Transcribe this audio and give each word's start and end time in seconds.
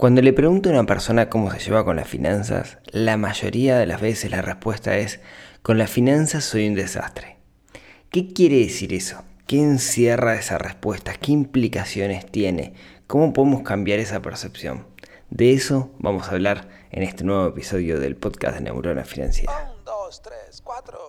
Cuando 0.00 0.22
le 0.22 0.32
pregunto 0.32 0.70
a 0.70 0.72
una 0.72 0.86
persona 0.86 1.28
cómo 1.28 1.50
se 1.50 1.58
lleva 1.58 1.84
con 1.84 1.96
las 1.96 2.08
finanzas, 2.08 2.78
la 2.86 3.18
mayoría 3.18 3.76
de 3.78 3.84
las 3.84 4.00
veces 4.00 4.30
la 4.30 4.40
respuesta 4.40 4.96
es, 4.96 5.20
con 5.60 5.76
las 5.76 5.90
finanzas 5.90 6.42
soy 6.42 6.68
un 6.68 6.74
desastre. 6.74 7.36
¿Qué 8.08 8.32
quiere 8.32 8.60
decir 8.60 8.94
eso? 8.94 9.22
¿Qué 9.46 9.58
encierra 9.60 10.36
esa 10.36 10.56
respuesta? 10.56 11.12
¿Qué 11.12 11.32
implicaciones 11.32 12.24
tiene? 12.24 12.72
¿Cómo 13.06 13.34
podemos 13.34 13.60
cambiar 13.60 13.98
esa 13.98 14.22
percepción? 14.22 14.86
De 15.28 15.52
eso 15.52 15.90
vamos 15.98 16.28
a 16.28 16.30
hablar 16.30 16.70
en 16.92 17.02
este 17.02 17.24
nuevo 17.24 17.48
episodio 17.48 18.00
del 18.00 18.16
podcast 18.16 18.54
de 18.54 18.62
Neurona 18.62 19.04
Financiera. 19.04 19.70
Un, 19.76 19.84
dos, 19.84 20.22
tres, 20.22 20.62
cuatro. 20.62 21.08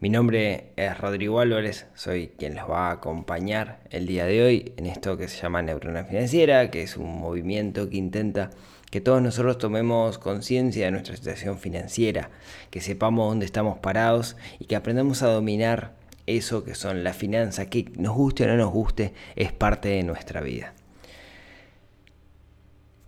Mi 0.00 0.08
nombre 0.08 0.72
es 0.76 0.96
Rodrigo 0.96 1.40
Álvarez, 1.40 1.86
soy 1.94 2.28
quien 2.38 2.54
los 2.54 2.70
va 2.70 2.88
a 2.88 2.92
acompañar 2.92 3.80
el 3.90 4.06
día 4.06 4.24
de 4.24 4.42
hoy 4.42 4.72
en 4.78 4.86
esto 4.86 5.18
que 5.18 5.28
se 5.28 5.38
llama 5.42 5.60
Neurona 5.60 6.04
Financiera, 6.04 6.70
que 6.70 6.82
es 6.82 6.96
un 6.96 7.20
movimiento 7.20 7.90
que 7.90 7.98
intenta 7.98 8.48
que 8.90 9.02
todos 9.02 9.20
nosotros 9.20 9.58
tomemos 9.58 10.16
conciencia 10.16 10.86
de 10.86 10.92
nuestra 10.92 11.14
situación 11.16 11.58
financiera, 11.58 12.30
que 12.70 12.80
sepamos 12.80 13.28
dónde 13.28 13.44
estamos 13.44 13.76
parados 13.80 14.38
y 14.58 14.64
que 14.64 14.74
aprendamos 14.74 15.22
a 15.22 15.30
dominar 15.30 15.92
eso 16.26 16.64
que 16.64 16.74
son 16.74 17.04
las 17.04 17.18
finanzas, 17.18 17.66
que 17.66 17.92
nos 17.98 18.16
guste 18.16 18.44
o 18.44 18.46
no 18.46 18.56
nos 18.56 18.72
guste, 18.72 19.12
es 19.36 19.52
parte 19.52 19.90
de 19.90 20.02
nuestra 20.02 20.40
vida. 20.40 20.72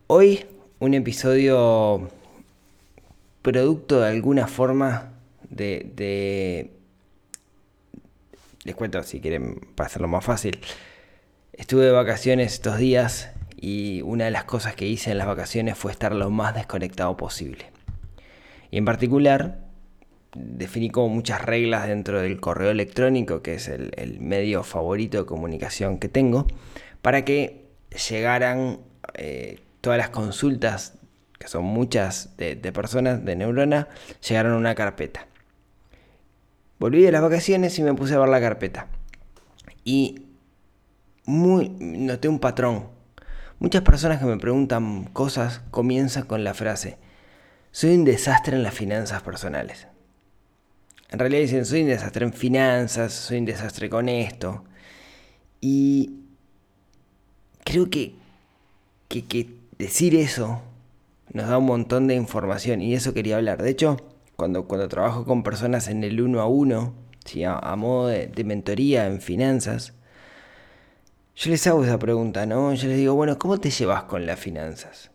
Hoy 0.09 0.45
un 0.79 0.93
episodio 0.93 2.11
producto 3.41 4.03
de 4.03 4.11
alguna 4.11 4.47
forma 4.47 5.13
de, 5.49 6.71
Les 8.65 8.75
cuento 8.75 9.03
si 9.03 9.21
quieren 9.21 9.61
para 9.75 9.87
hacerlo 9.89 10.09
más 10.09 10.25
fácil. 10.25 10.61
Estuve 11.53 11.85
de 11.85 11.91
vacaciones 11.91 12.55
estos 12.55 12.79
días 12.79 13.31
y 13.57 14.03
una 14.03 14.25
de 14.25 14.31
las 14.31 14.45
cosas 14.45 14.75
que 14.75 14.87
hice 14.87 15.11
en 15.11 15.19
las 15.19 15.27
vacaciones 15.27 15.77
fue 15.77 15.93
estar 15.93 16.15
lo 16.15 16.31
más 16.31 16.55
desconectado 16.55 17.17
posible. 17.17 17.67
Y 18.71 18.79
en 18.79 18.85
particular 18.85 19.59
definí 20.35 20.91
como 20.91 21.09
muchas 21.09 21.43
reglas 21.43 21.87
dentro 21.87 22.21
del 22.21 22.41
correo 22.41 22.71
electrónico, 22.71 23.43
que 23.43 23.55
es 23.55 23.69
el, 23.69 24.19
medio 24.21 24.63
favorito 24.63 25.19
de 25.19 25.27
comunicación 25.27 25.99
que 25.99 26.09
tengo, 26.09 26.47
para 27.03 27.25
que 27.25 27.67
llegaran 28.09 28.81
eh, 29.15 29.61
todas 29.81 29.99
las 29.99 30.11
consultas, 30.11 30.95
que 31.39 31.49
son 31.49 31.65
muchas 31.65 32.37
de, 32.37 32.57
personas 32.73 33.25
de 33.25 33.37
Neurona, 33.37 33.89
llegaron 34.27 34.53
a 34.53 34.57
una 34.57 34.75
carpeta. 34.75 35.27
Volví 36.83 37.01
de 37.01 37.13
las 37.13 37.23
vacaciones 37.23 37.79
y 37.79 37.85
me 37.85 37.95
puse 37.95 38.15
a 38.15 38.19
ver 38.19 38.29
la 38.29 38.41
carpeta. 38.41 38.89
Y 39.85 40.27
muy, 41.25 41.69
noté 41.69 42.27
un 42.27 42.41
patrón. 42.41 42.89
Muchas 43.61 43.83
personas 43.83 44.19
que 44.19 44.25
me 44.25 44.37
preguntan 44.37 45.05
cosas 45.05 45.61
comienzan 45.71 46.25
con 46.25 46.43
la 46.43 46.55
frase, 46.55 46.99
soy 47.71 47.95
un 47.95 48.05
desastre 48.05 48.57
en 48.57 48.65
las 48.65 48.75
finanzas 48.75 49.23
personales. 49.23 49.87
En 51.11 51.21
realidad 51.21 51.43
dicen, 51.43 51.65
soy 51.67 51.83
un 51.83 51.87
desastre 51.87 52.27
en 52.27 52.33
finanzas, 52.33 53.13
soy 53.13 53.39
un 53.39 53.45
desastre 53.45 53.89
con 53.89 54.09
esto. 54.09 54.65
Y 55.61 56.17
creo 57.63 57.89
que, 57.91 58.17
que, 59.07 59.25
que 59.25 59.55
decir 59.79 60.17
eso 60.17 60.61
nos 61.33 61.47
da 61.47 61.59
un 61.59 61.67
montón 61.67 62.09
de 62.09 62.17
información 62.17 62.83
y 62.83 62.95
eso 62.95 63.15
quería 63.15 63.37
hablar. 63.37 63.63
De 63.63 63.71
hecho, 63.71 63.99
cuando, 64.37 64.67
cuando 64.67 64.89
trabajo 64.89 65.25
con 65.25 65.43
personas 65.43 65.89
en 65.89 66.05
el 66.05 66.21
uno 66.21 66.41
a 66.41 66.47
uno, 66.47 66.95
a, 67.47 67.77
modo 67.77 68.09
de, 68.09 68.45
mentoría 68.45 69.07
en 69.07 69.21
finanzas, 69.21 69.95
yo 71.35 71.51
les 71.51 71.67
hago 71.67 71.85
esa 71.85 71.99
pregunta, 71.99 72.47
¿no? 72.47 72.75
Yo 72.75 72.89
les 72.89 72.97
digo, 72.97 73.15
bueno, 73.15 73.39
¿cómo 73.39 73.59
te 73.59 73.71
llevas 73.71 74.05
con 74.05 74.27
las 74.27 74.39
finanzas? 74.39 75.11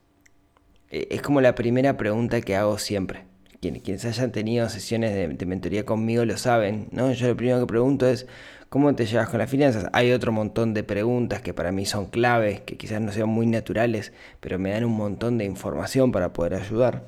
E, 0.90 1.08
es 1.12 1.22
como 1.22 1.42
la 1.42 1.56
primera 1.56 1.98
pregunta 1.98 2.42
que 2.42 2.56
hago 2.56 2.78
siempre. 2.78 3.26
Quienes 3.60 4.06
hayan 4.06 4.32
tenido 4.32 4.70
sesiones 4.70 5.14
de, 5.14 5.28
de, 5.28 5.46
mentoría 5.46 5.84
conmigo 5.84 6.24
lo 6.26 6.38
saben, 6.38 6.88
¿no? 6.92 7.12
Yo 7.12 7.28
lo 7.28 7.36
primero 7.36 7.60
que 7.60 7.66
pregunto 7.66 8.08
es, 8.08 8.28
¿Cómo 8.70 8.94
te 8.96 9.06
llevas 9.06 9.30
con 9.30 9.40
las 9.40 9.50
finanzas? 9.50 9.86
Hay 9.94 10.12
otro 10.12 10.34
montón 10.34 10.74
de 10.74 10.84
preguntas 10.84 11.42
que 11.42 11.54
para 11.54 11.72
mí 11.72 11.86
son 11.86 12.08
claves, 12.08 12.60
que 12.60 12.76
quizás 12.76 13.00
no 13.00 13.14
sean 13.14 13.30
muy 13.30 13.48
naturales, 13.48 14.12
pero 14.42 14.60
me 14.60 14.72
dan 14.72 14.84
un 14.84 14.92
montón 14.92 15.38
de 15.38 15.46
información 15.46 16.12
para 16.12 16.34
poder 16.34 16.56
ayudar. 16.56 17.06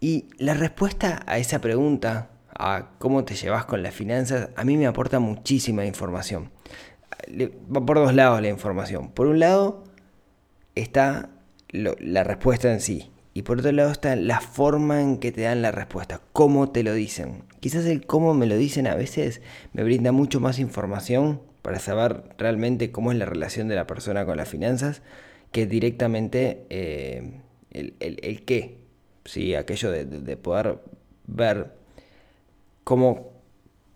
Y 0.00 0.26
la 0.38 0.54
respuesta 0.54 1.22
a 1.26 1.38
esa 1.38 1.60
pregunta, 1.60 2.30
a 2.48 2.90
cómo 2.98 3.24
te 3.24 3.34
llevas 3.34 3.64
con 3.64 3.82
las 3.82 3.94
finanzas, 3.94 4.50
a 4.56 4.64
mí 4.64 4.76
me 4.76 4.86
aporta 4.86 5.18
muchísima 5.18 5.84
información. 5.84 6.50
Va 7.74 7.84
por 7.84 7.96
dos 7.96 8.14
lados 8.14 8.40
la 8.42 8.48
información. 8.48 9.10
Por 9.10 9.26
un 9.26 9.38
lado 9.38 9.84
está 10.74 11.30
la 11.68 12.24
respuesta 12.24 12.72
en 12.72 12.80
sí. 12.80 13.10
Y 13.36 13.42
por 13.42 13.58
otro 13.58 13.70
lado 13.72 13.90
está 13.90 14.16
la 14.16 14.40
forma 14.40 15.02
en 15.02 15.18
que 15.18 15.30
te 15.30 15.42
dan 15.42 15.60
la 15.60 15.70
respuesta, 15.70 16.22
cómo 16.32 16.70
te 16.70 16.82
lo 16.82 16.94
dicen. 16.94 17.44
Quizás 17.60 17.84
el 17.84 18.06
cómo 18.06 18.32
me 18.32 18.46
lo 18.46 18.56
dicen 18.56 18.86
a 18.86 18.94
veces 18.94 19.42
me 19.74 19.84
brinda 19.84 20.10
mucho 20.10 20.40
más 20.40 20.58
información 20.58 21.42
para 21.60 21.78
saber 21.78 22.22
realmente 22.38 22.90
cómo 22.92 23.12
es 23.12 23.18
la 23.18 23.26
relación 23.26 23.68
de 23.68 23.74
la 23.74 23.86
persona 23.86 24.24
con 24.24 24.38
las 24.38 24.48
finanzas 24.48 25.02
que 25.52 25.66
directamente 25.66 26.64
eh, 26.70 27.42
el, 27.72 28.44
qué. 28.46 28.78
¿Sí? 29.26 29.54
Aquello 29.54 29.90
de, 29.90 30.36
poder 30.36 30.78
ver 31.26 31.72
cómo 32.84 33.32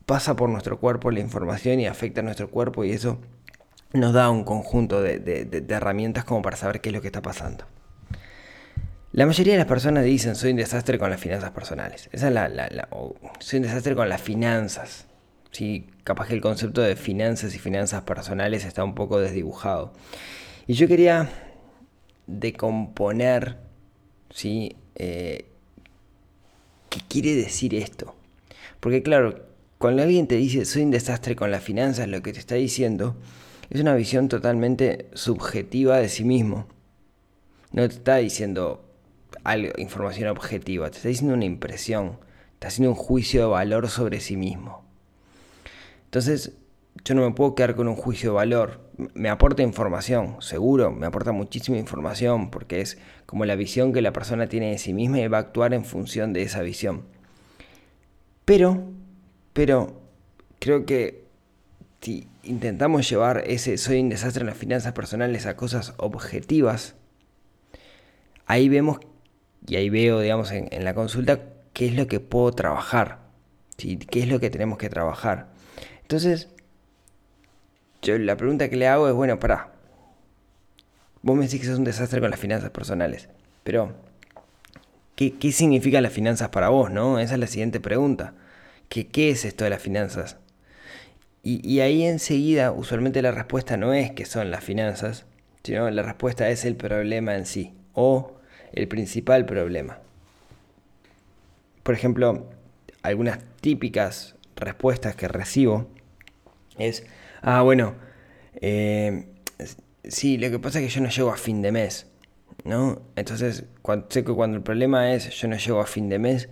pasa 0.06 0.36
por 0.36 0.48
nuestro 0.48 0.78
cuerpo 0.78 1.10
la 1.10 1.20
información 1.20 1.80
y 1.80 1.86
afecta 1.86 2.20
a 2.20 2.24
nuestro 2.24 2.50
cuerpo 2.50 2.84
y 2.84 2.92
eso 2.92 3.18
nos 3.92 4.12
da 4.12 4.30
un 4.30 4.44
conjunto 4.44 5.02
de 5.02 5.64
herramientas 5.69 6.24
como 6.24 6.42
para 6.42 6.56
saber 6.56 6.80
qué 6.80 6.90
es 6.90 6.94
lo 6.94 7.00
que 7.00 7.08
está 7.08 7.22
pasando. 7.22 7.64
La 9.12 9.26
mayoría 9.26 9.54
de 9.54 9.58
las 9.58 9.66
personas 9.66 10.04
dicen 10.04 10.36
soy 10.36 10.52
un 10.52 10.58
desastre 10.58 10.96
con 10.96 11.10
las 11.10 11.20
finanzas 11.20 11.50
personales. 11.50 12.08
Esa 12.12 12.28
es 12.28 12.32
la, 12.32 12.88
soy 13.40 13.56
un 13.56 13.64
desastre 13.64 13.96
con 13.96 14.08
las 14.08 14.20
finanzas. 14.20 15.08
Sí, 15.50 15.90
capaz 16.04 16.28
que 16.28 16.34
el 16.34 16.40
concepto 16.40 16.80
de 16.80 16.94
finanzas 16.94 17.52
y 17.56 17.58
finanzas 17.58 18.02
personales 18.02 18.64
está 18.64 18.84
un 18.84 18.94
poco 18.94 19.19
desdibujado. 19.19 19.92
Y 20.69 20.74
yo 20.74 20.86
quería 20.86 21.28
decomponer, 22.28 23.56
¿sí? 24.30 24.76
Eh, 25.03 25.47
¿Qué 26.91 27.00
quiere 27.09 27.34
decir 27.34 27.75
esto? 27.75 28.15
Porque 28.81 29.03
claro, 29.03 29.47
cuando 29.78 30.03
alguien 30.03 30.27
te 30.27 30.34
dice 30.34 30.66
soy 30.66 30.83
un 30.83 30.91
desastre 30.91 31.37
con 31.37 31.50
las 31.50 31.65
finanzas, 31.65 32.06
lo 32.06 32.21
que 32.21 32.34
te 32.34 32.38
está 32.38 32.56
diciendo 32.56 33.16
es 33.71 33.81
una 33.81 33.94
visión 33.94 34.28
totalmente 34.28 35.09
subjetiva 35.15 35.97
de 35.97 36.11
sí 36.11 36.25
mismo. 36.25 36.66
No 37.73 37.88
te 37.88 37.94
está 37.94 38.17
diciendo 38.17 38.85
algo, 39.43 39.73
información 39.79 40.29
objetiva, 40.29 40.91
te 40.91 40.99
está 40.99 41.08
diciendo 41.08 41.32
una 41.32 41.46
impresión, 41.46 42.19
está 42.53 42.69
haciendo 42.69 42.91
un 42.91 42.96
juicio 42.96 43.41
de 43.41 43.46
valor 43.46 43.88
sobre 43.88 44.20
sí 44.20 44.37
mismo. 44.37 44.85
Entonces, 46.05 46.53
yo 47.04 47.14
no 47.14 47.22
me 47.22 47.34
puedo 47.34 47.54
quedar 47.54 47.75
con 47.75 47.88
un 47.88 47.96
juicio 47.96 48.31
de 48.31 48.37
valor. 48.37 48.81
Me 49.14 49.28
aporta 49.31 49.62
información, 49.62 50.37
seguro, 50.40 50.90
me 50.90 51.06
aporta 51.06 51.32
muchísima 51.32 51.78
información, 51.78 52.50
porque 52.50 52.81
es 52.81 52.98
como 53.26 53.44
la 53.44 53.56
visión 53.56 53.92
que 53.92 54.02
la 54.02 54.12
persona 54.12 54.46
tiene 54.48 54.70
de 54.70 54.78
sí 54.78 54.92
misma 54.92 55.20
y 55.20 55.28
va 55.28 55.38
a 55.38 55.40
actuar 55.40 55.72
en 55.72 55.84
función 55.84 56.32
de 56.32 56.42
esa 56.42 56.62
visión. 56.62 57.04
Pero, 58.44 58.82
pero, 59.52 60.00
creo 60.58 60.84
que 60.84 61.25
si 62.00 62.26
intentamos 62.42 63.08
llevar 63.08 63.44
ese 63.46 63.78
soy 63.78 64.00
un 64.00 64.08
desastre 64.08 64.43
en 64.43 64.48
las 64.48 64.56
finanzas 64.56 64.93
personales 64.93 65.46
a 65.46 65.56
cosas 65.56 65.94
objetivas, 65.98 66.94
ahí 68.46 68.69
vemos 68.69 69.00
y 69.66 69.76
ahí 69.76 69.90
veo, 69.90 70.20
digamos, 70.20 70.50
en, 70.50 70.84
la 70.84 70.94
consulta 70.94 71.40
qué 71.72 71.86
es 71.86 71.94
lo 71.94 72.06
que 72.06 72.20
puedo 72.20 72.52
trabajar, 72.52 73.20
¿sí? 73.78 73.96
qué 73.96 74.20
es 74.20 74.28
lo 74.28 74.40
que 74.40 74.50
tenemos 74.50 74.78
que 74.78 74.88
trabajar. 74.88 75.52
Entonces, 76.02 76.48
yo 78.02 78.19
la 78.19 78.37
pregunta 78.37 78.69
que 78.69 78.76
le 78.76 78.88
hago 78.88 79.08
es, 79.08 79.14
bueno, 79.14 79.38
para, 79.38 79.73
vos 81.23 81.37
me 81.37 81.44
decís 81.44 81.61
que 81.61 81.67
sos 81.67 81.79
un 81.79 81.85
desastre 81.85 82.20
con 82.20 82.31
las 82.31 82.41
finanzas 82.41 82.70
personales, 82.70 83.29
pero 83.62 83.93
¿qué, 85.17 85.35
qué 85.37 85.52
significan 85.52 86.02
las 86.02 86.12
finanzas 86.12 86.49
para 86.49 86.69
vos? 86.70 86.91
¿no? 86.91 87.19
Esa 87.19 87.35
es 87.35 87.41
la 87.41 87.47
siguiente 87.47 87.81
pregunta. 87.81 88.35
¿Qué, 88.88 89.06
qué 89.06 89.31
es 89.31 89.44
esto 89.44 89.64
de 89.64 89.70
las 89.70 89.82
finanzas? 89.82 90.37
Y, 91.43 91.67
y, 91.67 91.81
ahí 91.81 92.05
enseguida, 92.05 92.70
usualmente 92.73 93.23
la 93.23 93.31
respuesta 93.31 93.76
no 93.76 93.94
es 93.94 94.11
que 94.12 94.26
son 94.26 94.50
las 94.50 94.62
finanzas, 94.62 95.25
sino 95.62 95.88
la 95.91 96.03
respuesta 96.03 96.50
es 96.50 96.64
el 96.64 96.76
problema 96.76 97.35
en 97.37 97.46
sí, 97.46 97.73
o 97.94 98.35
el 98.73 98.88
principal 98.88 99.46
problema. 99.46 100.00
Por 101.82 101.94
ejemplo, 101.94 102.46
algunas 103.03 103.38
típicas 103.61 104.37
respuestas 104.56 105.17
que 105.17 105.29
recibo 105.29 105.88
es, 106.79 107.06
ah, 107.42 107.62
bueno, 107.62 107.94
eh, 108.54 109.26
sí, 110.04 110.38
lo 110.38 110.50
que 110.50 110.58
pasa 110.58 110.81
es 110.81 110.87
que 110.87 110.94
yo 110.94 111.00
no 111.00 111.08
llego 111.08 111.31
a 111.31 111.37
fin 111.37 111.62
de 111.62 111.72
mes, 111.72 112.06
¿no? 112.64 113.02
Entonces, 113.16 113.64
sé 114.08 114.25
que 114.25 114.32
cuando 114.32 114.56
el 114.56 114.62
problema 114.62 115.12
es 115.12 115.31
yo 115.31 115.48
no 115.48 115.56
llego 115.56 115.81
a 115.81 115.87
fin 115.87 116.08
de 116.08 116.19
mes, 116.19 116.48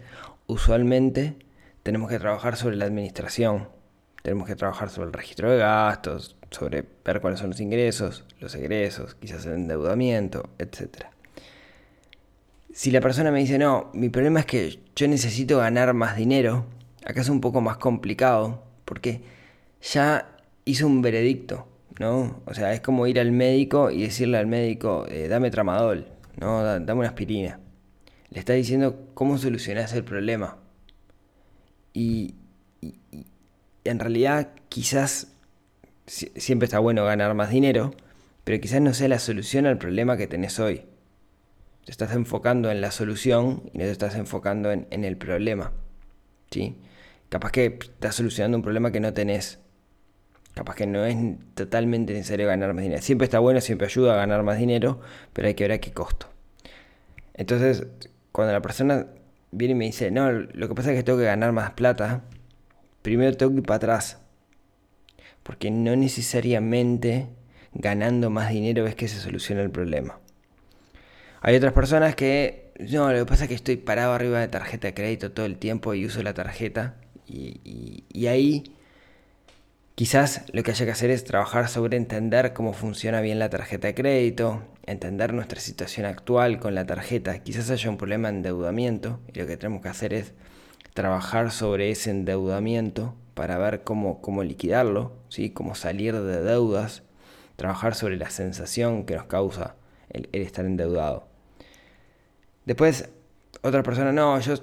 usualmente 0.46 1.36
tenemos 1.82 2.10
que 2.10 2.18
trabajar 2.18 2.56
sobre 2.56 2.76
la 2.76 2.84
administración, 2.84 3.68
tenemos 4.22 4.46
que 4.46 4.56
trabajar 4.56 4.90
sobre 4.90 5.08
el 5.08 5.12
registro 5.12 5.50
de 5.50 5.58
gastos, 5.58 6.36
sobre 6.50 6.84
ver 7.04 7.20
cuáles 7.20 7.40
son 7.40 7.50
los 7.50 7.60
ingresos, 7.60 8.24
los 8.40 8.54
egresos, 8.54 9.14
quizás 9.14 9.46
el 9.46 9.54
endeudamiento, 9.54 10.50
etc. 10.58 11.06
Si 12.72 12.90
la 12.90 13.00
persona 13.00 13.30
me 13.30 13.40
dice, 13.40 13.58
no, 13.58 13.90
mi 13.94 14.08
problema 14.08 14.40
es 14.40 14.46
que 14.46 14.80
yo 14.94 15.08
necesito 15.08 15.58
ganar 15.58 15.94
más 15.94 16.16
dinero, 16.16 16.66
acá 17.04 17.20
es 17.20 17.28
un 17.28 17.40
poco 17.40 17.60
más 17.60 17.76
complicado, 17.78 18.62
porque 18.84 19.22
ya 19.80 20.37
hizo 20.68 20.86
un 20.86 21.00
veredicto, 21.00 21.66
¿no? 21.98 22.42
O 22.44 22.52
sea, 22.52 22.74
es 22.74 22.80
como 22.82 23.06
ir 23.06 23.18
al 23.18 23.32
médico 23.32 23.90
y 23.90 24.02
decirle 24.02 24.36
al 24.36 24.46
médico, 24.46 25.06
eh, 25.08 25.26
dame 25.26 25.50
tramadol, 25.50 26.08
¿no? 26.38 26.62
Dame 26.62 26.92
una 26.92 27.08
aspirina. 27.08 27.58
Le 28.30 28.38
está 28.38 28.52
diciendo 28.52 29.08
cómo 29.14 29.38
solucionás 29.38 29.94
el 29.94 30.04
problema. 30.04 30.58
Y, 31.94 32.34
en 33.84 33.98
realidad 33.98 34.50
quizás 34.68 35.28
siempre 36.06 36.66
está 36.66 36.78
bueno 36.78 37.06
ganar 37.06 37.32
más 37.32 37.48
dinero, 37.48 37.94
pero 38.44 38.60
quizás 38.60 38.82
no 38.82 38.92
sea 38.92 39.08
la 39.08 39.18
solución 39.18 39.64
al 39.64 39.78
problema 39.78 40.18
que 40.18 40.26
tenés 40.26 40.58
hoy. 40.60 40.82
Te 41.86 41.92
estás 41.92 42.12
enfocando 42.14 42.70
en 42.70 42.82
la 42.82 42.90
solución 42.90 43.62
y 43.72 43.78
no 43.78 43.84
te 43.84 43.90
estás 43.90 44.14
enfocando 44.16 44.70
en, 44.70 44.86
en 44.90 45.04
el 45.04 45.16
problema. 45.16 45.72
¿sí? 46.50 46.76
Capaz 47.30 47.50
que 47.52 47.78
estás 47.80 48.16
solucionando 48.16 48.58
un 48.58 48.62
problema 48.62 48.92
que 48.92 49.00
no 49.00 49.14
tenés. 49.14 49.58
Capaz 50.58 50.74
que 50.74 50.88
no 50.88 51.04
es 51.04 51.16
totalmente 51.54 52.12
necesario 52.12 52.48
ganar 52.48 52.74
más 52.74 52.82
dinero. 52.82 53.00
Siempre 53.00 53.26
está 53.26 53.38
bueno, 53.38 53.60
siempre 53.60 53.86
ayuda 53.86 54.14
a 54.14 54.16
ganar 54.16 54.42
más 54.42 54.58
dinero, 54.58 54.98
pero 55.32 55.46
hay 55.46 55.54
que 55.54 55.62
ver 55.62 55.70
a 55.70 55.78
qué 55.78 55.92
costo. 55.92 56.26
Entonces, 57.34 57.86
cuando 58.32 58.52
la 58.52 58.60
persona 58.60 59.06
viene 59.52 59.74
y 59.74 59.74
me 59.76 59.84
dice, 59.84 60.10
no, 60.10 60.32
lo 60.32 60.68
que 60.68 60.74
pasa 60.74 60.90
es 60.90 60.96
que 60.96 61.04
tengo 61.04 61.16
que 61.16 61.26
ganar 61.26 61.52
más 61.52 61.70
plata, 61.74 62.24
primero 63.02 63.36
tengo 63.36 63.52
que 63.52 63.58
ir 63.58 63.66
para 63.66 63.76
atrás. 63.76 64.18
Porque 65.44 65.70
no 65.70 65.94
necesariamente 65.94 67.28
ganando 67.72 68.28
más 68.28 68.50
dinero 68.50 68.84
es 68.88 68.96
que 68.96 69.06
se 69.06 69.20
soluciona 69.20 69.62
el 69.62 69.70
problema. 69.70 70.18
Hay 71.40 71.54
otras 71.54 71.72
personas 71.72 72.16
que, 72.16 72.72
no, 72.80 73.12
lo 73.12 73.20
que 73.20 73.26
pasa 73.26 73.44
es 73.44 73.48
que 73.48 73.54
estoy 73.54 73.76
parado 73.76 74.12
arriba 74.12 74.40
de 74.40 74.48
tarjeta 74.48 74.88
de 74.88 74.94
crédito 74.94 75.30
todo 75.30 75.46
el 75.46 75.56
tiempo 75.56 75.94
y 75.94 76.04
uso 76.04 76.20
la 76.24 76.34
tarjeta. 76.34 76.96
Y, 77.28 78.02
y 78.08 78.26
ahí 78.26 78.74
Quizás 79.98 80.44
lo 80.52 80.62
que 80.62 80.70
haya 80.70 80.84
que 80.84 80.92
hacer 80.92 81.10
es 81.10 81.24
trabajar 81.24 81.66
sobre 81.68 81.96
entender 81.96 82.52
cómo 82.52 82.72
funciona 82.72 83.20
bien 83.20 83.40
la 83.40 83.50
tarjeta 83.50 83.88
de 83.88 83.96
crédito, 83.96 84.62
entender 84.86 85.34
nuestra 85.34 85.58
situación 85.58 86.06
actual 86.06 86.60
con 86.60 86.76
la 86.76 86.86
tarjeta. 86.86 87.40
Quizás 87.40 87.68
haya 87.68 87.90
un 87.90 87.96
problema 87.96 88.28
de 88.28 88.36
endeudamiento 88.36 89.18
y 89.26 89.36
lo 89.40 89.48
que 89.48 89.56
tenemos 89.56 89.82
que 89.82 89.88
hacer 89.88 90.14
es 90.14 90.34
trabajar 90.94 91.50
sobre 91.50 91.90
ese 91.90 92.10
endeudamiento 92.10 93.16
para 93.34 93.58
ver 93.58 93.82
cómo, 93.82 94.20
cómo 94.20 94.44
liquidarlo, 94.44 95.16
¿sí? 95.30 95.50
cómo 95.50 95.74
salir 95.74 96.14
de 96.14 96.44
deudas, 96.44 97.02
trabajar 97.56 97.96
sobre 97.96 98.18
la 98.18 98.30
sensación 98.30 99.04
que 99.04 99.16
nos 99.16 99.24
causa 99.24 99.74
el, 100.10 100.28
el 100.30 100.42
estar 100.42 100.64
endeudado. 100.64 101.26
Después, 102.66 103.08
otra 103.62 103.82
persona, 103.82 104.12
no, 104.12 104.38
yo 104.38 104.54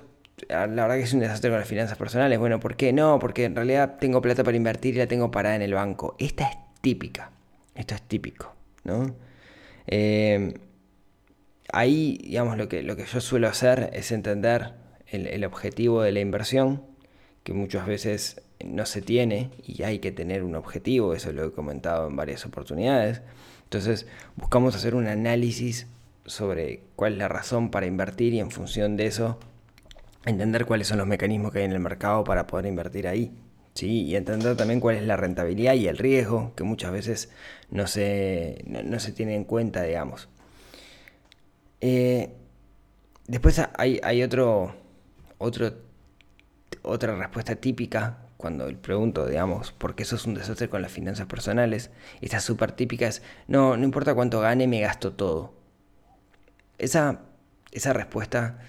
la 0.50 0.68
verdad 0.68 0.96
que 0.96 1.04
es 1.04 1.14
un 1.14 1.20
desastre 1.22 1.50
con 1.50 1.60
las 1.60 1.68
finanzas 1.68 1.98
personales. 1.98 2.40
Bueno, 2.40 2.60
¿por 2.60 2.76
qué? 2.76 2.94
No, 2.94 3.20
porque 3.20 3.46
en 3.46 3.56
realidad 3.56 3.98
tengo 4.00 4.22
plata 4.22 4.44
para 4.44 4.58
invertir 4.58 4.96
y 4.96 4.98
la 4.98 5.08
tengo 5.08 5.32
parada 5.32 5.56
en 5.56 5.62
el 5.62 5.74
banco. 5.74 6.16
Esta 6.20 6.50
es 6.50 6.58
típica. 6.82 7.32
Esto 7.74 7.96
es 7.96 8.02
típico, 8.02 8.54
¿no? 8.84 9.16
Eh, 9.88 10.54
ahí, 11.72 12.20
digamos, 12.24 12.58
lo 12.58 12.68
que, 12.68 12.84
lo 12.84 12.96
que 12.96 13.06
yo 13.06 13.22
suelo 13.22 13.48
hacer 13.48 13.90
es 13.94 14.12
entender 14.12 14.74
el, 15.08 15.28
el 15.28 15.44
objetivo 15.46 16.02
de 16.02 16.12
la 16.12 16.20
inversión, 16.20 16.84
que 17.44 17.54
muchas 17.54 17.86
veces 17.86 18.42
no 18.64 18.86
se 18.86 19.02
tiene 19.02 19.52
y 19.64 19.84
hay 19.84 20.00
que 20.00 20.12
tener 20.12 20.44
un 20.44 20.56
objetivo, 20.56 21.14
eso 21.14 21.31
lo 21.34 21.46
he 21.46 21.52
comentado 21.52 22.08
en 22.08 22.16
varias 22.16 22.46
oportunidades. 22.46 23.22
Entonces, 23.64 24.08
buscamos 24.36 24.76
hacer 24.76 24.96
un 24.96 25.08
análisis 25.08 25.88
sobre 26.26 26.81
cuál 26.96 27.14
es 27.14 27.20
la 27.20 27.28
razón 27.28 27.72
para 27.72 27.86
invertir 27.86 28.34
y 28.34 28.40
en 28.40 28.52
función 28.52 28.96
de 28.96 29.08
eso 29.08 29.40
entender 30.25 30.66
cuáles 30.66 30.88
son 30.88 30.98
los 30.98 31.07
mecanismos 31.07 31.51
que 31.51 31.60
hay 31.60 31.66
en 31.66 31.72
el 31.72 31.80
mercado 31.80 32.24
para 32.24 32.48
poder 32.48 32.66
invertir 32.66 33.07
ahí. 33.07 33.31
¿sí? 33.75 34.04
Y 34.04 34.16
entender 34.16 34.56
también 34.57 34.80
cuál 34.80 34.95
es 34.95 35.04
la 35.04 35.18
rentabilidad 35.18 35.74
y 35.75 35.88
el 35.88 35.98
riesgo, 35.98 36.54
que 36.56 36.63
muchas 36.63 36.92
veces 36.92 37.30
no 37.69 37.88
se, 37.88 38.63
no, 38.66 39.00
se 39.00 39.12
tiene 39.12 39.36
en 39.36 39.44
cuenta, 39.44 39.83
digamos. 39.83 40.30
Eh, 41.81 42.33
después 43.27 43.62
hay, 43.77 44.00
hay 44.04 44.24
otro, 44.24 44.75
otro, 45.38 45.74
otra 46.81 47.16
respuesta 47.16 47.56
típica 47.56 48.19
cuando 48.38 48.68
pregunto, 48.80 49.25
digamos, 49.28 49.71
por 49.71 49.95
qué 49.95 50.04
eso 50.04 50.16
es 50.16 50.25
un 50.25 50.36
desastre 50.36 50.69
con 50.69 50.81
las 50.81 50.92
finanzas 50.92 51.28
personales. 51.28 51.92
Esta 52.21 52.39
súper 52.39 52.71
típica 52.71 53.07
es, 53.07 53.21
no, 53.48 53.78
no 53.78 53.83
importa 53.83 54.16
cuánto 54.16 54.39
gane, 54.39 54.68
me 54.68 54.81
gasto 54.81 55.13
todo. 55.13 55.54
Esa, 56.78 57.21
esa 57.71 57.94
respuesta 57.94 58.60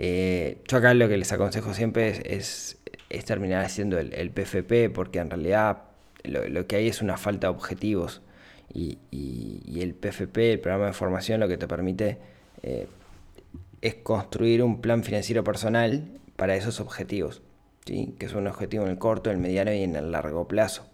eh, 0.00 0.62
yo 0.68 0.76
acá 0.76 0.94
lo 0.94 1.08
que 1.08 1.16
les 1.16 1.32
aconsejo 1.32 1.74
siempre 1.74 2.22
es, 2.24 2.78
terminar 3.26 3.64
haciendo 3.64 3.98
el, 3.98 4.30
PFP 4.30 4.90
porque 4.94 5.18
en 5.18 5.28
realidad 5.28 5.82
lo, 6.22 6.66
que 6.66 6.76
hay 6.76 6.88
es 6.88 7.02
una 7.02 7.16
falta 7.16 7.48
de 7.48 7.54
objetivos 7.54 8.22
y, 8.72 8.98
el 9.80 9.94
PFP, 9.94 10.52
el 10.52 10.60
programa 10.60 10.86
de 10.86 10.92
formación, 10.92 11.40
lo 11.40 11.48
que 11.48 11.56
te 11.56 11.66
permite 11.66 12.18
eh, 12.62 12.86
es 13.80 13.94
construir 13.96 14.62
un 14.62 14.80
plan 14.80 15.02
financiero 15.02 15.42
personal 15.42 16.04
para 16.36 16.54
esos 16.54 16.80
objetivos, 16.80 17.42
¿sí? 17.84 18.14
que 18.18 18.26
es 18.26 18.34
un 18.34 18.46
objetivo 18.46 18.84
en 18.84 18.90
el 18.90 18.98
corto, 18.98 19.30
en 19.30 19.36
el 19.36 19.42
mediano 19.42 19.72
y 19.72 19.82
en 19.82 19.96
el 19.96 20.12
largo 20.12 20.46
plazo. 20.46 20.86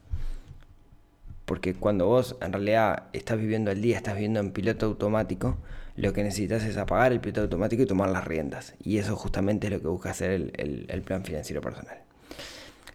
Porque 1.44 1.74
cuando 1.74 2.06
vos 2.06 2.36
en 2.40 2.52
realidad 2.52 3.04
estás 3.12 3.38
viviendo 3.38 3.70
el 3.70 3.82
día, 3.82 3.96
estás 3.96 4.14
viviendo 4.14 4.40
en 4.40 4.52
piloto 4.52 4.86
automático, 4.86 5.58
lo 5.96 6.12
que 6.12 6.24
necesitas 6.24 6.64
es 6.64 6.76
apagar 6.76 7.12
el 7.12 7.20
piloto 7.20 7.42
automático 7.42 7.82
y 7.82 7.86
tomar 7.86 8.10
las 8.10 8.24
riendas. 8.24 8.74
Y 8.82 8.98
eso 8.98 9.14
justamente 9.16 9.68
es 9.68 9.72
lo 9.72 9.80
que 9.80 9.88
busca 9.88 10.10
hacer 10.10 10.30
el, 10.32 11.02
plan 11.02 11.24
financiero 11.24 11.60
personal. 11.60 11.98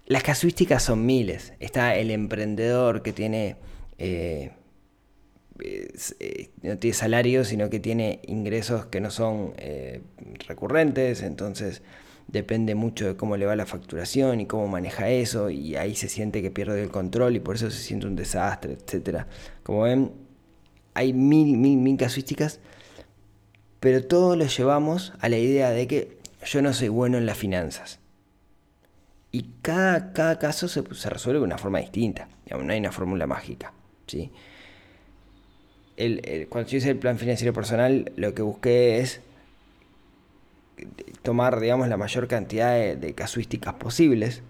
Las 0.05 0.23
casuísticas 0.23 0.83
son 0.83 1.05
miles. 1.05 1.53
Está 1.59 1.95
el 1.95 2.11
emprendedor 2.11 3.01
que 3.01 3.13
tiene... 3.13 3.55
Eh, 3.97 4.51
eh, 5.61 6.49
no 6.61 6.77
tiene 6.77 6.93
salario, 6.93 7.43
sino 7.43 7.69
que 7.69 7.79
tiene 7.79 8.21
ingresos 8.27 8.85
que 8.85 9.01
no 9.01 9.11
son 9.11 9.53
eh, 9.57 10.01
recurrentes, 10.47 11.21
entonces 11.21 11.81
depende 12.27 12.75
mucho 12.75 13.07
de 13.07 13.17
cómo 13.17 13.35
le 13.35 13.45
va 13.45 13.57
la 13.57 13.65
facturación 13.65 14.39
y 14.39 14.45
cómo 14.45 14.69
maneja 14.69 15.09
eso, 15.09 15.49
y 15.49 15.75
ahí 15.75 15.95
se 15.95 16.07
siente 16.07 16.41
que 16.41 16.49
pierde 16.49 16.81
el 16.81 16.91
control 16.91 17.35
y 17.35 17.41
por 17.41 17.55
eso 17.55 17.69
se 17.71 17.79
siente 17.79 18.07
un 18.07 18.15
desastre, 18.15 18.73
etc. 18.73 19.25
Como 19.61 19.81
ven, 19.81 20.13
hay 20.93 21.11
mil, 21.11 21.57
mil, 21.57 21.77
mil 21.77 21.97
casuísticas 21.97 22.61
pero 23.79 24.05
todo 24.05 24.35
lo 24.35 24.45
llevamos 24.45 25.13
a 25.19 25.29
la 25.29 25.37
idea 25.37 25.69
de 25.71 25.87
que 25.87 26.17
yo 26.45 26.61
no 26.61 26.73
soy 26.73 26.89
bueno 26.89 27.17
en 27.17 27.25
las 27.25 27.37
finanzas. 27.37 27.99
Y 29.31 29.45
cada, 29.61 30.11
cada 30.11 30.39
caso 30.39 30.67
se, 30.67 30.81
resuelve 30.81 31.39
de 31.39 31.45
una 31.45 31.57
forma 31.57 31.79
distinta, 31.79 32.27
no 32.49 32.73
hay 32.73 32.79
una 32.79 32.91
fórmula 32.91 33.27
mágica. 33.27 33.73
¿sí? 34.07 34.31
cuando 36.49 36.69
yo 36.69 36.77
hice 36.77 36.91
el 36.91 36.97
plan 36.97 37.17
financiero 37.17 37.53
personal, 37.53 38.11
lo 38.15 38.33
que 38.33 38.41
busqué 38.41 38.99
es 38.99 39.21
tomar 41.23 41.59
digamos, 41.59 41.89
la 41.89 41.97
mayor 41.97 42.27
cantidad 42.27 42.95
de, 42.95 43.13
casuísticas 43.13 43.73
posibles, 43.73 44.41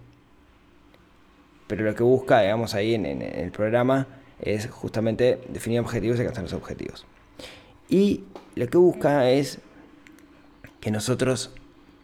pero 1.67 1.83
lo 1.83 1.95
que 1.95 2.03
busca 2.03 2.41
digamos, 2.41 2.75
ahí 2.75 2.93
en, 2.93 3.05
en 3.05 3.21
el 3.21 3.51
programa 3.51 4.07
es 4.39 4.69
justamente 4.69 5.39
definir 5.49 5.79
objetivos 5.79 6.17
y 6.17 6.21
alcanzar 6.21 6.43
los 6.43 6.53
objetivos. 6.53 7.05
Y 7.89 8.23
lo 8.55 8.67
que 8.67 8.77
busca 8.77 9.29
es 9.29 9.59
que 10.79 10.91
nosotros 10.91 11.51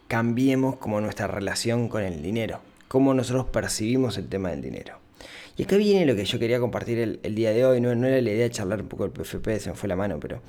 cambiemos 0.08 0.76
como 0.76 1.00
nuestra 1.00 1.26
relación 1.26 1.88
con 1.88 2.02
el 2.02 2.22
dinero, 2.22 2.60
cómo 2.88 3.14
nosotros 3.14 3.46
percibimos 3.46 4.18
el 4.18 4.28
tema 4.28 4.50
del 4.50 4.62
dinero. 4.62 4.98
Y 5.56 5.62
acá 5.62 5.76
viene 5.76 6.04
lo 6.04 6.14
que 6.14 6.24
yo 6.24 6.38
quería 6.38 6.60
compartir 6.60 6.98
el, 7.22 7.34
día 7.34 7.50
de 7.50 7.64
hoy, 7.64 7.80
no, 7.80 7.94
no 7.94 8.06
era 8.06 8.20
la 8.20 8.30
idea 8.30 8.44
de 8.44 8.50
charlar 8.50 8.82
un 8.82 8.88
poco 8.88 9.04
del 9.08 9.12
PFP, 9.12 9.58
se 9.58 9.70
me 9.70 9.76
fue 9.76 9.88
la 9.88 9.96
mano, 9.96 10.20
pero 10.20 10.42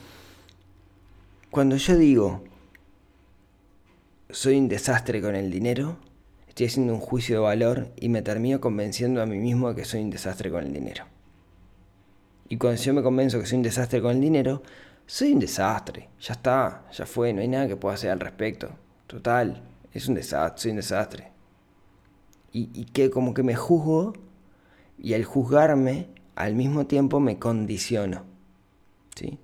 cuando 1.49 1.77
yo 1.77 1.95
digo 1.95 2.43
soy 4.29 4.57
un 4.57 4.67
desastre 4.67 5.21
con 5.21 5.35
el 5.35 5.49
dinero, 5.49 5.97
estoy 6.47 6.67
haciendo 6.67 6.93
un 6.93 6.99
juicio 6.99 7.35
de 7.35 7.41
valor 7.41 7.87
y 7.95 8.09
me 8.09 8.21
termino 8.21 8.59
convenciendo 8.59 9.21
a 9.21 9.25
mí 9.25 9.37
mismo 9.37 9.69
de 9.69 9.75
que 9.75 9.85
soy 9.85 10.01
un 10.01 10.09
desastre 10.09 10.51
con 10.51 10.65
el 10.65 10.73
dinero. 10.73 11.05
Y 12.49 12.57
cuando 12.57 12.81
yo 12.81 12.93
me 12.93 13.03
convenzo 13.03 13.39
que 13.39 13.45
soy 13.45 13.57
un 13.57 13.63
desastre 13.63 14.01
con 14.01 14.11
el 14.11 14.21
dinero, 14.21 14.63
soy 15.07 15.33
un 15.33 15.39
desastre. 15.39 16.09
Ya 16.19 16.33
está, 16.33 16.85
ya 16.91 17.05
fue, 17.05 17.33
no 17.33 17.41
hay 17.41 17.47
nada 17.47 17.67
que 17.67 17.77
pueda 17.77 17.95
hacer 17.95 18.11
al 18.11 18.19
respecto. 18.19 18.69
Total, 19.07 19.63
es 19.93 20.07
un 20.07 20.15
desastre, 20.15 20.61
soy 20.61 20.71
un 20.71 20.77
desastre. 20.77 21.31
Y, 22.51 22.85
que 22.85 23.11
como 23.11 23.35
que 23.35 23.43
me 23.43 23.55
juzgo 23.55 24.13
y 24.97 25.13
al 25.13 25.23
juzgarme, 25.25 26.07
al 26.35 26.55
mismo 26.55 26.87
tiempo 26.87 27.19
me 27.19 27.37
condiciono. 27.37 28.23
¿sí? 29.15 29.37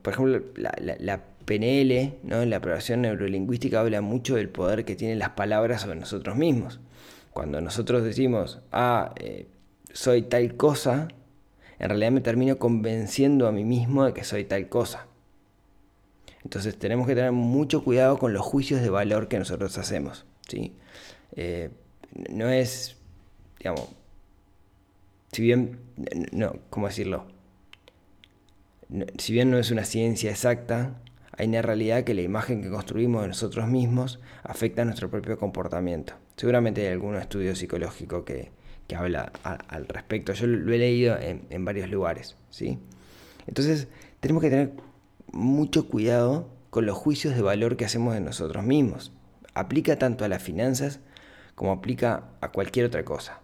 Por 0.00 0.14
ejemplo, 0.14 0.42
la, 0.56 0.72
la, 0.98 1.24
PNL, 1.44 2.14
¿no? 2.22 2.44
la 2.46 2.56
aprobación 2.56 3.02
neurolingüística, 3.02 3.80
habla 3.80 4.00
mucho 4.00 4.36
del 4.36 4.48
poder 4.48 4.86
que 4.86 4.96
tienen 4.96 5.18
las 5.18 5.30
palabras 5.30 5.82
sobre 5.82 6.00
nosotros 6.00 6.36
mismos. 6.36 6.80
Cuando 7.32 7.60
nosotros 7.60 8.02
decimos, 8.02 8.60
ah, 8.72 9.12
eh, 9.16 9.46
soy 9.92 10.22
tal 10.22 10.56
cosa, 10.56 11.08
en 11.82 11.88
realidad 11.88 12.12
me 12.12 12.20
termino 12.20 12.58
convenciendo 12.58 13.48
a 13.48 13.52
mí 13.52 13.64
mismo 13.64 14.04
de 14.04 14.14
que 14.14 14.22
soy 14.22 14.44
tal 14.44 14.68
cosa. 14.68 15.08
Entonces 16.44 16.78
tenemos 16.78 17.08
que 17.08 17.16
tener 17.16 17.32
mucho 17.32 17.82
cuidado 17.82 18.18
con 18.18 18.32
los 18.32 18.42
juicios 18.42 18.80
de 18.80 18.88
valor 18.88 19.26
que 19.26 19.36
nosotros 19.40 19.76
hacemos. 19.78 20.24
¿sí? 20.48 20.76
Eh, 21.34 21.70
no 22.30 22.48
es, 22.48 22.98
digamos, 23.58 23.88
si 25.32 25.42
bien, 25.42 25.80
no, 26.30 26.54
¿cómo 26.70 26.86
decirlo? 26.86 27.26
si 29.18 29.32
bien 29.32 29.50
no 29.50 29.58
es 29.58 29.70
una 29.70 29.84
ciencia 29.84 30.30
exacta, 30.30 31.00
hay 31.36 31.48
una 31.48 31.62
realidad 31.62 32.04
que 32.04 32.14
la 32.14 32.20
imagen 32.20 32.62
que 32.62 32.68
construimos 32.68 33.22
de 33.22 33.28
nosotros 33.28 33.66
mismos 33.66 34.20
afecta 34.44 34.82
a 34.82 34.84
nuestro 34.84 35.10
propio 35.10 35.36
comportamiento. 35.36 36.12
Seguramente 36.36 36.82
hay 36.82 36.92
algún 36.92 37.16
estudio 37.16 37.56
psicológico 37.56 38.24
que, 38.24 38.52
habla 38.94 39.32
al 39.42 39.88
respecto. 39.88 40.32
Yo 40.32 40.46
lo 40.46 40.72
he 40.72 40.78
leído 40.78 41.16
en, 41.18 41.64
varios 41.64 41.90
lugares. 41.90 42.36
¿sí? 42.50 42.78
Entonces, 43.46 43.88
tenemos 44.20 44.42
que 44.42 44.50
tener 44.50 44.72
mucho 45.32 45.88
cuidado 45.88 46.48
con 46.70 46.86
los 46.86 46.96
juicios 46.96 47.34
de 47.34 47.42
valor 47.42 47.76
que 47.76 47.84
hacemos 47.84 48.14
de 48.14 48.20
nosotros 48.20 48.64
mismos. 48.64 49.12
Aplica 49.54 49.98
tanto 49.98 50.24
a 50.24 50.28
las 50.28 50.42
finanzas 50.42 51.00
como 51.54 51.72
aplica 51.72 52.24
a 52.40 52.50
cualquier 52.50 52.86
otra 52.86 53.04
cosa. 53.04 53.40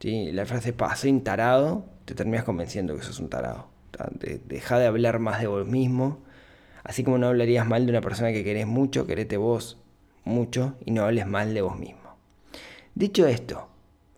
La 0.00 0.46
frase, 0.46 0.74
soy 0.96 1.10
un 1.10 1.22
tarado, 1.22 1.84
te 2.04 2.14
terminas 2.14 2.42
convenciendo 2.42 2.96
que 2.96 3.02
sos 3.02 3.20
un 3.20 3.28
tarado. 3.28 3.68
deja 4.48 4.78
de 4.78 4.86
hablar 4.86 5.20
más 5.20 5.40
de 5.40 5.46
vos 5.46 5.66
mismo, 5.66 6.18
así 6.82 7.04
como 7.04 7.18
no 7.18 7.28
hablarías 7.28 7.66
mal 7.66 7.86
de 7.86 7.92
una 7.92 8.00
persona 8.00 8.32
que 8.32 8.42
querés 8.42 8.66
mucho, 8.66 9.06
querete 9.06 9.36
vos 9.36 9.78
mucho 10.24 10.74
y 10.84 10.90
no 10.90 11.04
hables 11.04 11.26
mal 11.26 11.54
de 11.54 11.62
vos 11.62 11.78
mismo. 11.78 12.16
Dicho 12.94 13.26
esto, 13.28 13.68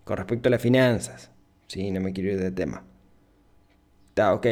con 0.05 0.17
respecto 0.17 0.47
a 0.47 0.51
las 0.51 0.61
finanzas, 0.61 1.31
¿sí? 1.67 1.91
no 1.91 1.99
me 1.99 2.13
quiero 2.13 2.31
ir 2.31 2.39
de 2.39 2.51
tema. 2.51 2.83
Está, 4.07 4.33
ok, 4.33 4.47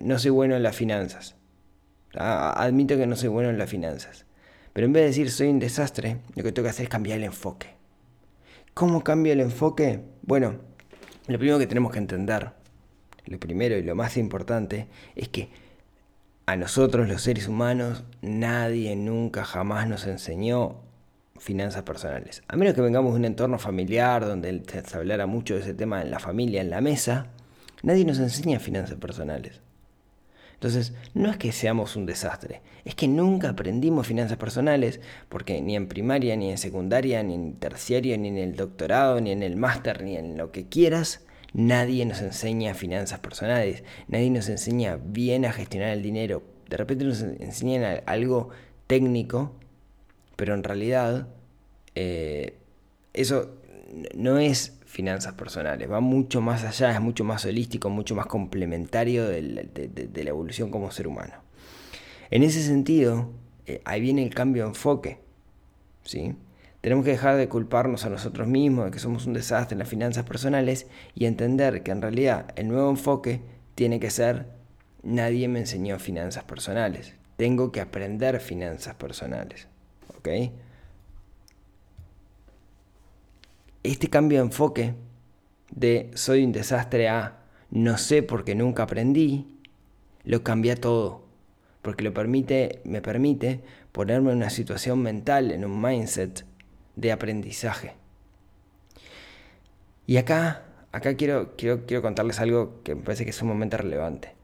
no 0.00 0.18
soy 0.18 0.30
bueno 0.30 0.56
en 0.56 0.62
las 0.62 0.76
finanzas. 0.76 1.36
Admito 2.12 2.96
que 2.96 3.06
no 3.06 3.16
soy 3.16 3.28
bueno 3.28 3.48
en 3.48 3.56
las 3.56 3.70
finanzas. 3.70 4.26
Pero 4.72 4.86
en 4.86 4.92
vez 4.92 5.02
de 5.04 5.06
decir 5.06 5.30
soy 5.30 5.48
un 5.48 5.58
desastre, 5.58 6.18
lo 6.34 6.42
que 6.42 6.52
tengo 6.52 6.66
que 6.66 6.70
hacer 6.70 6.84
es 6.84 6.90
cambiar 6.90 7.18
el 7.18 7.24
enfoque. 7.24 7.68
¿Cómo 8.74 9.02
cambio 9.02 9.32
el 9.32 9.40
enfoque? 9.40 10.00
Bueno, 10.22 10.56
lo 11.28 11.38
primero 11.38 11.58
que 11.58 11.66
tenemos 11.66 11.92
que 11.92 11.98
entender, 11.98 12.50
lo 13.24 13.38
primero 13.38 13.78
y 13.78 13.82
lo 13.82 13.94
más 13.94 14.16
importante, 14.16 14.88
es 15.14 15.28
que 15.28 15.48
a 16.46 16.56
nosotros 16.56 17.08
los 17.08 17.22
seres 17.22 17.48
humanos 17.48 18.04
nadie 18.22 18.96
nunca 18.96 19.44
jamás 19.44 19.88
nos 19.88 20.06
enseñó 20.06 20.85
finanzas 21.38 21.82
personales. 21.82 22.42
A 22.48 22.56
menos 22.56 22.74
que 22.74 22.80
vengamos 22.80 23.12
de 23.12 23.18
un 23.18 23.24
entorno 23.24 23.58
familiar 23.58 24.24
donde 24.24 24.62
se 24.66 24.96
hablara 24.96 25.26
mucho 25.26 25.54
de 25.54 25.60
ese 25.60 25.74
tema 25.74 26.02
en 26.02 26.10
la 26.10 26.18
familia, 26.18 26.60
en 26.60 26.70
la 26.70 26.80
mesa, 26.80 27.28
nadie 27.82 28.04
nos 28.04 28.18
enseña 28.18 28.58
finanzas 28.58 28.96
personales. 28.96 29.60
Entonces, 30.54 30.94
no 31.12 31.30
es 31.30 31.36
que 31.36 31.52
seamos 31.52 31.96
un 31.96 32.06
desastre, 32.06 32.62
es 32.86 32.94
que 32.94 33.08
nunca 33.08 33.50
aprendimos 33.50 34.06
finanzas 34.06 34.38
personales, 34.38 35.00
porque 35.28 35.60
ni 35.60 35.76
en 35.76 35.86
primaria, 35.86 36.34
ni 36.34 36.50
en 36.50 36.56
secundaria, 36.56 37.22
ni 37.22 37.34
en 37.34 37.56
terciario, 37.56 38.16
ni 38.16 38.28
en 38.28 38.38
el 38.38 38.56
doctorado, 38.56 39.20
ni 39.20 39.32
en 39.32 39.42
el 39.42 39.56
máster, 39.56 40.02
ni 40.02 40.16
en 40.16 40.38
lo 40.38 40.52
que 40.52 40.66
quieras, 40.66 41.26
nadie 41.52 42.06
nos 42.06 42.22
enseña 42.22 42.72
finanzas 42.72 43.18
personales, 43.18 43.84
nadie 44.08 44.30
nos 44.30 44.48
enseña 44.48 44.98
bien 45.02 45.44
a 45.44 45.52
gestionar 45.52 45.90
el 45.90 46.02
dinero. 46.02 46.42
De 46.70 46.78
repente 46.78 47.04
nos 47.04 47.20
enseñan 47.20 48.02
algo 48.06 48.48
técnico, 48.86 49.52
pero 50.36 50.54
en 50.54 50.62
realidad 50.62 51.28
eh, 51.94 52.58
eso 53.12 53.56
no 54.14 54.38
es 54.38 54.78
finanzas 54.84 55.34
personales. 55.34 55.90
Va 55.90 56.00
mucho 56.00 56.40
más 56.40 56.64
allá, 56.64 56.92
es 56.92 57.00
mucho 57.00 57.24
más 57.24 57.44
holístico, 57.44 57.90
mucho 57.90 58.14
más 58.14 58.26
complementario 58.26 59.26
de, 59.26 59.42
la 60.14 60.30
evolución 60.30 60.70
como 60.70 60.90
ser 60.90 61.08
humano. 61.08 61.34
En 62.30 62.42
ese 62.42 62.62
sentido, 62.62 63.30
eh, 63.66 63.82
ahí 63.84 64.00
viene 64.00 64.22
el 64.22 64.34
cambio 64.34 64.64
de 64.64 64.68
enfoque. 64.70 65.18
¿sí? 66.02 66.34
Tenemos 66.80 67.04
que 67.04 67.12
dejar 67.12 67.36
de 67.36 67.48
culparnos 67.48 68.04
a 68.04 68.10
nosotros 68.10 68.46
mismos 68.48 68.86
de 68.86 68.90
que 68.90 68.98
somos 68.98 69.26
un 69.26 69.34
desastre 69.34 69.74
en 69.74 69.80
las 69.80 69.88
finanzas 69.88 70.24
personales 70.24 70.86
y 71.14 71.26
entender 71.26 71.82
que 71.82 71.90
en 71.90 72.02
realidad 72.02 72.52
el 72.56 72.68
nuevo 72.68 72.90
enfoque 72.90 73.42
tiene 73.74 74.00
que 74.00 74.10
ser 74.10 74.46
nadie 75.02 75.48
me 75.48 75.60
enseñó 75.60 75.98
finanzas 75.98 76.44
personales. 76.44 77.14
Tengo 77.36 77.70
que 77.70 77.80
aprender 77.80 78.40
finanzas 78.40 78.94
personales. 78.94 79.68
Este 83.82 84.08
cambio 84.08 84.38
de 84.38 84.44
enfoque 84.44 84.94
de 85.70 86.10
soy 86.14 86.44
un 86.44 86.52
desastre 86.52 87.08
a 87.08 87.38
no 87.70 87.98
sé 87.98 88.22
porque 88.22 88.54
nunca 88.54 88.84
aprendí, 88.84 89.46
lo 90.24 90.42
cambia 90.42 90.76
todo. 90.76 91.24
Porque 91.82 92.02
lo 92.02 92.12
permite, 92.12 92.80
me 92.84 93.00
permite 93.00 93.60
ponerme 93.92 94.32
en 94.32 94.38
una 94.38 94.50
situación 94.50 95.00
mental, 95.02 95.52
en 95.52 95.64
un 95.64 95.80
mindset 95.80 96.44
de 96.96 97.12
aprendizaje. 97.12 97.94
Y 100.06 100.16
acá, 100.16 100.64
acá 100.90 101.14
quiero, 101.14 101.54
quiero, 101.56 101.86
quiero 101.86 102.02
contarles 102.02 102.40
algo 102.40 102.82
que 102.82 102.94
me 102.94 103.02
parece 103.02 103.24
que 103.24 103.30
es 103.30 103.36
sumamente 103.36 103.76
relevante. 103.76 104.34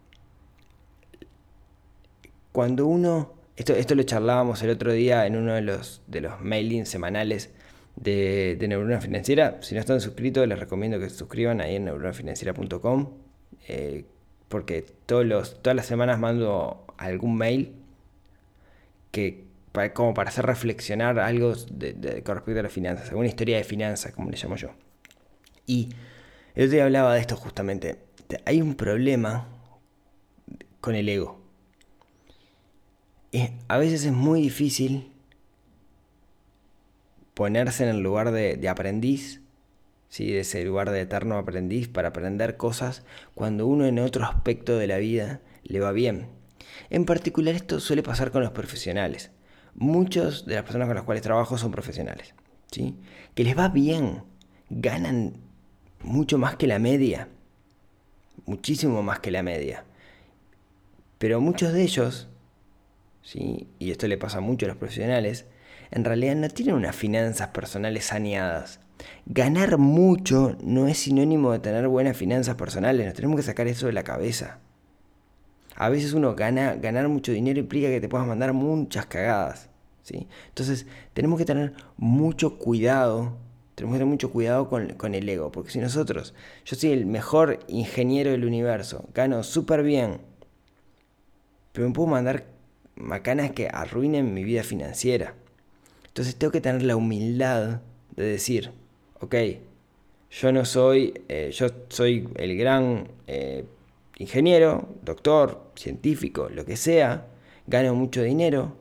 Cuando 2.52 2.86
uno, 2.86 3.32
esto, 3.62 3.74
esto 3.74 3.94
lo 3.94 4.02
charlábamos 4.02 4.60
el 4.62 4.70
otro 4.70 4.92
día 4.92 5.24
en 5.26 5.36
uno 5.36 5.54
de 5.54 5.62
los, 5.62 6.02
de 6.08 6.20
los 6.20 6.40
mailings 6.40 6.88
semanales 6.88 7.50
de, 7.96 8.58
Neurona 8.68 9.00
Financiera. 9.00 9.58
Si 9.62 9.74
no 9.74 9.80
están 9.80 10.00
suscritos, 10.00 10.46
les 10.48 10.58
recomiendo 10.58 10.98
que 10.98 11.08
se 11.08 11.16
suscriban 11.16 11.60
ahí 11.60 11.76
en 11.76 11.84
neuronafinanciera.com. 11.84 13.10
Eh, 13.68 14.04
porque 14.48 14.84
todos 15.06 15.24
los, 15.24 15.62
todas 15.62 15.76
las 15.76 15.86
semanas 15.86 16.18
mando 16.18 16.86
algún 16.98 17.36
mail 17.36 17.72
que 19.12 19.44
como 19.94 20.12
para 20.12 20.28
hacer 20.28 20.44
reflexionar 20.44 21.18
algo 21.18 21.54
de, 21.70 22.22
con 22.24 22.34
respecto 22.34 22.60
a 22.60 22.62
las 22.64 22.72
finanzas, 22.72 23.08
alguna 23.08 23.28
historia 23.28 23.56
de 23.56 23.64
finanzas, 23.64 24.12
como 24.12 24.28
le 24.30 24.36
llamo 24.36 24.56
yo. 24.56 24.70
Y 25.66 25.88
otro 26.50 26.68
día 26.68 26.84
hablaba 26.84 27.14
de 27.14 27.20
esto 27.20 27.36
justamente. 27.36 27.98
Hay 28.44 28.60
un 28.60 28.74
problema 28.74 29.46
con 30.80 30.94
el 30.94 31.08
ego. 31.08 31.41
A 33.68 33.78
veces 33.78 34.04
es 34.04 34.12
muy 34.12 34.42
difícil 34.42 35.10
ponerse 37.34 37.84
en 37.84 37.90
el 37.90 38.00
lugar 38.00 38.30
de, 38.30 38.68
aprendiz, 38.68 39.40
¿sí? 40.08 40.36
ese 40.36 40.64
lugar 40.64 40.90
de 40.90 41.00
eterno 41.00 41.38
aprendiz 41.38 41.88
para 41.88 42.08
aprender 42.08 42.56
cosas 42.56 43.04
cuando 43.34 43.66
uno 43.66 43.86
en 43.86 43.98
otro 43.98 44.24
aspecto 44.24 44.76
de 44.76 44.86
la 44.86 44.98
vida 44.98 45.40
le 45.64 45.80
va 45.80 45.92
bien. 45.92 46.26
En 46.90 47.04
particular 47.04 47.54
esto 47.54 47.80
suele 47.80 48.02
pasar 48.02 48.30
con 48.30 48.42
los 48.42 48.52
profesionales. 48.52 49.30
Muchas 49.74 50.44
de 50.44 50.56
las 50.56 50.64
personas 50.64 50.86
con 50.86 50.96
las 50.96 51.04
cuales 51.04 51.22
trabajo 51.22 51.56
son 51.56 51.70
profesionales, 51.70 52.34
¿sí? 52.70 52.96
que 53.34 53.44
les 53.44 53.58
va 53.58 53.68
bien, 53.68 54.22
ganan 54.68 55.38
mucho 56.02 56.36
más 56.36 56.56
que 56.56 56.66
la 56.66 56.78
media, 56.78 57.28
muchísimo 58.44 59.02
más 59.02 59.20
que 59.20 59.30
la 59.30 59.42
media. 59.42 59.84
Pero 61.18 61.40
muchos 61.40 61.72
de 61.72 61.82
ellos, 61.82 62.28
¿sí? 63.22 63.68
y 63.78 63.90
esto 63.90 64.06
le 64.08 64.18
pasa 64.18 64.40
mucho 64.40 64.66
a 64.66 64.68
los 64.68 64.78
profesionales, 64.78 65.46
en 65.90 66.04
realidad 66.04 66.36
no 66.36 66.48
tienen 66.48 66.74
unas 66.74 66.96
finanzas 66.96 67.48
personales 67.48 68.06
saneadas. 68.06 68.80
Ganar 69.26 69.78
mucho 69.78 70.56
no 70.62 70.88
es 70.88 70.98
sinónimo 70.98 71.52
de 71.52 71.58
tener 71.58 71.88
buenas 71.88 72.16
finanzas 72.16 72.54
personales, 72.54 73.06
nos 73.06 73.14
tenemos 73.14 73.36
que 73.36 73.42
sacar 73.42 73.66
eso 73.66 73.86
de 73.86 73.92
la 73.92 74.04
cabeza. 74.04 74.58
A 75.76 75.88
veces 75.88 76.12
uno 76.12 76.34
gana, 76.34 76.74
ganar 76.74 77.08
mucho 77.08 77.32
dinero 77.32 77.58
implica 77.58 77.88
que 77.88 78.00
te 78.00 78.08
puedas 78.08 78.26
mandar 78.26 78.52
muchas 78.52 79.06
cagadas. 79.06 79.68
¿sí? 80.02 80.28
Entonces 80.48 80.86
tenemos 81.14 81.38
que 81.38 81.44
tener 81.44 81.72
mucho 81.96 82.58
cuidado 82.58 83.38
Tenemos 83.74 83.94
que 83.94 83.98
tener 84.00 84.12
mucho 84.12 84.30
cuidado 84.30 84.68
con, 84.68 84.94
con 84.94 85.14
el 85.14 85.28
ego, 85.28 85.50
porque 85.50 85.70
si 85.70 85.78
nosotros, 85.78 86.34
yo 86.64 86.76
soy 86.76 86.92
el 86.92 87.06
mejor 87.06 87.60
ingeniero 87.68 88.30
del 88.30 88.44
universo, 88.44 89.08
gano 89.14 89.42
súper 89.42 89.82
bien, 89.82 90.20
pero 91.72 91.88
me 91.88 91.94
puedo 91.94 92.08
mandar 92.08 92.51
macanas 92.96 93.52
que 93.52 93.68
arruinen 93.68 94.34
mi 94.34 94.44
vida 94.44 94.62
financiera. 94.62 95.34
Entonces 96.06 96.36
tengo 96.36 96.52
que 96.52 96.60
tener 96.60 96.82
la 96.82 96.96
humildad 96.96 97.80
de 98.16 98.24
decir, 98.24 98.70
ok, 99.20 99.34
yo 100.30 100.52
no 100.52 100.64
soy, 100.64 101.14
eh, 101.28 101.50
yo 101.52 101.68
soy 101.88 102.28
el 102.36 102.56
gran 102.56 103.08
eh, 103.26 103.64
ingeniero, 104.18 104.88
doctor, 105.02 105.70
científico, 105.74 106.48
lo 106.48 106.64
que 106.64 106.76
sea, 106.76 107.26
gano 107.66 107.94
mucho 107.94 108.22
dinero, 108.22 108.76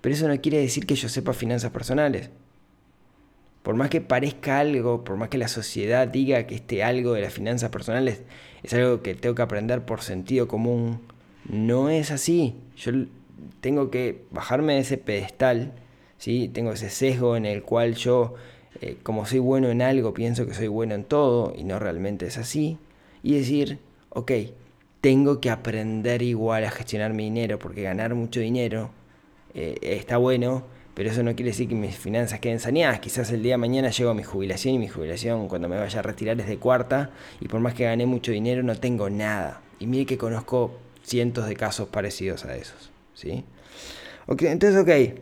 pero 0.00 0.14
eso 0.14 0.28
no 0.28 0.40
quiere 0.40 0.58
decir 0.58 0.86
que 0.86 0.94
yo 0.94 1.08
sepa 1.08 1.32
finanzas 1.32 1.70
personales. 1.70 2.30
Por 3.62 3.74
más 3.74 3.90
que 3.90 4.00
parezca 4.00 4.60
algo, 4.60 5.04
por 5.04 5.16
más 5.16 5.28
que 5.28 5.38
la 5.38 5.48
sociedad 5.48 6.08
diga 6.08 6.46
que 6.46 6.54
este 6.54 6.82
algo 6.82 7.12
de 7.12 7.20
las 7.20 7.32
finanzas 7.32 7.70
personales 7.70 8.22
es 8.62 8.72
algo 8.72 9.02
que 9.02 9.14
tengo 9.14 9.34
que 9.34 9.42
aprender 9.42 9.84
por 9.84 10.00
sentido 10.00 10.48
común, 10.48 11.00
no 11.46 11.88
es 11.88 12.10
así. 12.10 12.54
Yo 12.76 12.92
tengo 13.60 13.90
que 13.90 14.22
bajarme 14.30 14.74
de 14.74 14.80
ese 14.80 14.98
pedestal, 14.98 15.72
¿sí? 16.18 16.48
tengo 16.52 16.72
ese 16.72 16.90
sesgo 16.90 17.36
en 17.36 17.46
el 17.46 17.62
cual 17.62 17.94
yo, 17.94 18.34
eh, 18.80 18.96
como 19.02 19.26
soy 19.26 19.38
bueno 19.38 19.68
en 19.68 19.82
algo, 19.82 20.14
pienso 20.14 20.46
que 20.46 20.54
soy 20.54 20.68
bueno 20.68 20.94
en 20.94 21.04
todo 21.04 21.52
y 21.56 21.64
no 21.64 21.78
realmente 21.78 22.26
es 22.26 22.38
así. 22.38 22.78
Y 23.22 23.34
decir, 23.34 23.78
ok, 24.10 24.32
tengo 25.00 25.40
que 25.40 25.50
aprender 25.50 26.22
igual 26.22 26.64
a 26.64 26.70
gestionar 26.70 27.14
mi 27.14 27.24
dinero, 27.24 27.58
porque 27.58 27.82
ganar 27.82 28.14
mucho 28.14 28.40
dinero 28.40 28.90
eh, 29.54 29.78
está 29.82 30.16
bueno, 30.16 30.64
pero 30.94 31.10
eso 31.10 31.22
no 31.22 31.34
quiere 31.36 31.50
decir 31.50 31.68
que 31.68 31.76
mis 31.76 31.96
finanzas 31.96 32.40
queden 32.40 32.58
saneadas. 32.58 32.98
Quizás 33.00 33.30
el 33.30 33.42
día 33.42 33.54
de 33.54 33.58
mañana 33.58 33.90
llego 33.90 34.10
a 34.10 34.14
mi 34.14 34.24
jubilación 34.24 34.74
y 34.74 34.78
mi 34.78 34.88
jubilación 34.88 35.46
cuando 35.48 35.68
me 35.68 35.78
vaya 35.78 36.00
a 36.00 36.02
retirar 36.02 36.40
es 36.40 36.48
de 36.48 36.58
cuarta 36.58 37.10
y 37.40 37.46
por 37.46 37.60
más 37.60 37.74
que 37.74 37.84
gané 37.84 38.04
mucho 38.06 38.32
dinero 38.32 38.64
no 38.64 38.74
tengo 38.74 39.08
nada. 39.08 39.60
Y 39.78 39.86
mire 39.86 40.06
que 40.06 40.18
conozco 40.18 40.76
cientos 41.08 41.48
de 41.48 41.56
casos 41.56 41.88
parecidos 41.88 42.44
a 42.44 42.56
esos. 42.56 42.90
¿sí? 43.14 43.44
entonces, 44.28 44.76
ok, 44.76 45.20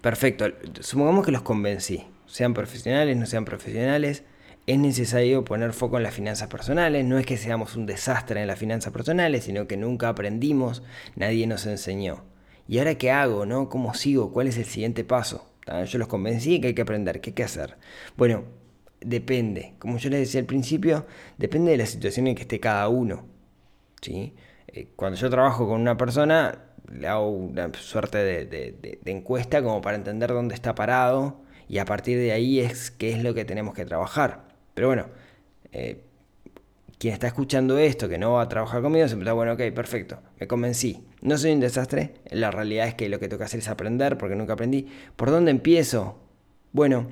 perfecto. 0.00 0.46
Supongamos 0.80 1.24
que 1.24 1.32
los 1.32 1.42
convencí, 1.42 2.06
sean 2.26 2.54
profesionales, 2.54 3.16
no 3.16 3.26
sean 3.26 3.44
profesionales 3.44 4.24
es 4.66 4.78
necesario 4.78 5.44
poner 5.44 5.72
foco 5.72 5.98
en 5.98 6.04
las 6.04 6.14
finanzas 6.14 6.48
personales. 6.48 7.04
No 7.04 7.18
es 7.18 7.26
que 7.26 7.36
seamos 7.36 7.76
un 7.76 7.86
desastre 7.86 8.40
en 8.40 8.46
las 8.46 8.58
finanzas 8.58 8.92
personales, 8.92 9.44
sino 9.44 9.66
que 9.66 9.76
nunca 9.76 10.08
aprendimos, 10.08 10.82
nadie 11.16 11.46
nos 11.46 11.66
enseñó. 11.66 12.24
¿Y 12.66 12.78
ahora 12.78 12.96
qué 12.96 13.10
hago? 13.10 13.44
¿no? 13.44 13.68
¿Cómo 13.68 13.92
sigo? 13.94 14.32
¿Cuál 14.32 14.48
es 14.48 14.56
el 14.56 14.64
siguiente 14.64 15.04
paso? 15.04 15.50
Yo 15.86 15.98
los 15.98 16.08
convencí 16.08 16.60
que 16.60 16.68
hay 16.68 16.74
que 16.74 16.82
aprender, 16.82 17.20
¿qué 17.20 17.30
hay 17.30 17.34
que 17.34 17.44
hacer? 17.44 17.76
Bueno, 18.16 18.44
depende. 19.00 19.74
Como 19.78 19.98
yo 19.98 20.10
les 20.10 20.20
decía 20.20 20.40
al 20.40 20.46
principio, 20.46 21.06
depende 21.38 21.70
de 21.72 21.78
la 21.78 21.86
situación 21.86 22.26
en 22.26 22.34
que 22.34 22.42
esté 22.42 22.60
cada 22.60 22.88
uno. 22.88 23.26
¿sí? 24.00 24.34
Eh, 24.76 24.88
cuando 24.96 25.16
yo 25.16 25.30
trabajo 25.30 25.68
con 25.68 25.80
una 25.80 25.96
persona, 25.96 26.58
le 26.92 27.06
hago 27.06 27.30
una 27.30 27.70
suerte 27.74 28.18
de, 28.18 28.98
encuesta 29.04 29.62
como 29.62 29.80
para 29.80 29.96
entender 29.96 30.32
dónde 30.32 30.56
está 30.56 30.74
parado 30.74 31.42
y 31.68 31.78
a 31.78 31.84
partir 31.84 32.18
de 32.18 32.32
ahí 32.32 32.58
es 32.58 32.90
qué 32.90 33.12
es 33.12 33.22
lo 33.22 33.34
que 33.34 33.44
tenemos 33.44 33.72
que 33.72 33.84
trabajar. 33.84 34.48
Pero 34.74 34.88
bueno, 34.88 35.06
eh, 35.70 36.02
quien 36.98 37.14
está 37.14 37.28
escuchando 37.28 37.78
esto, 37.78 38.08
que 38.08 38.18
no 38.18 38.32
va 38.32 38.42
a 38.42 38.48
trabajar 38.48 38.82
conmigo, 38.82 39.06
se 39.06 39.14
pregunta, 39.14 39.32
bueno, 39.32 39.52
ok, 39.52 39.60
perfecto, 39.72 40.18
me 40.40 40.48
convencí. 40.48 41.04
No 41.22 41.38
soy 41.38 41.52
un 41.52 41.60
desastre, 41.60 42.14
la 42.32 42.50
realidad 42.50 42.88
es 42.88 42.94
que 42.94 43.08
lo 43.08 43.20
que 43.20 43.28
tengo 43.28 43.38
que 43.38 43.44
hacer 43.44 43.60
es 43.60 43.68
aprender, 43.68 44.18
porque 44.18 44.34
nunca 44.34 44.54
aprendí. 44.54 44.88
¿Por 45.14 45.30
dónde 45.30 45.52
empiezo? 45.52 46.18
Bueno, 46.72 47.06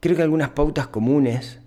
creo 0.00 0.14
que 0.14 0.22
algunas 0.22 0.50
pautas 0.50 0.88
comunes, 0.88 1.60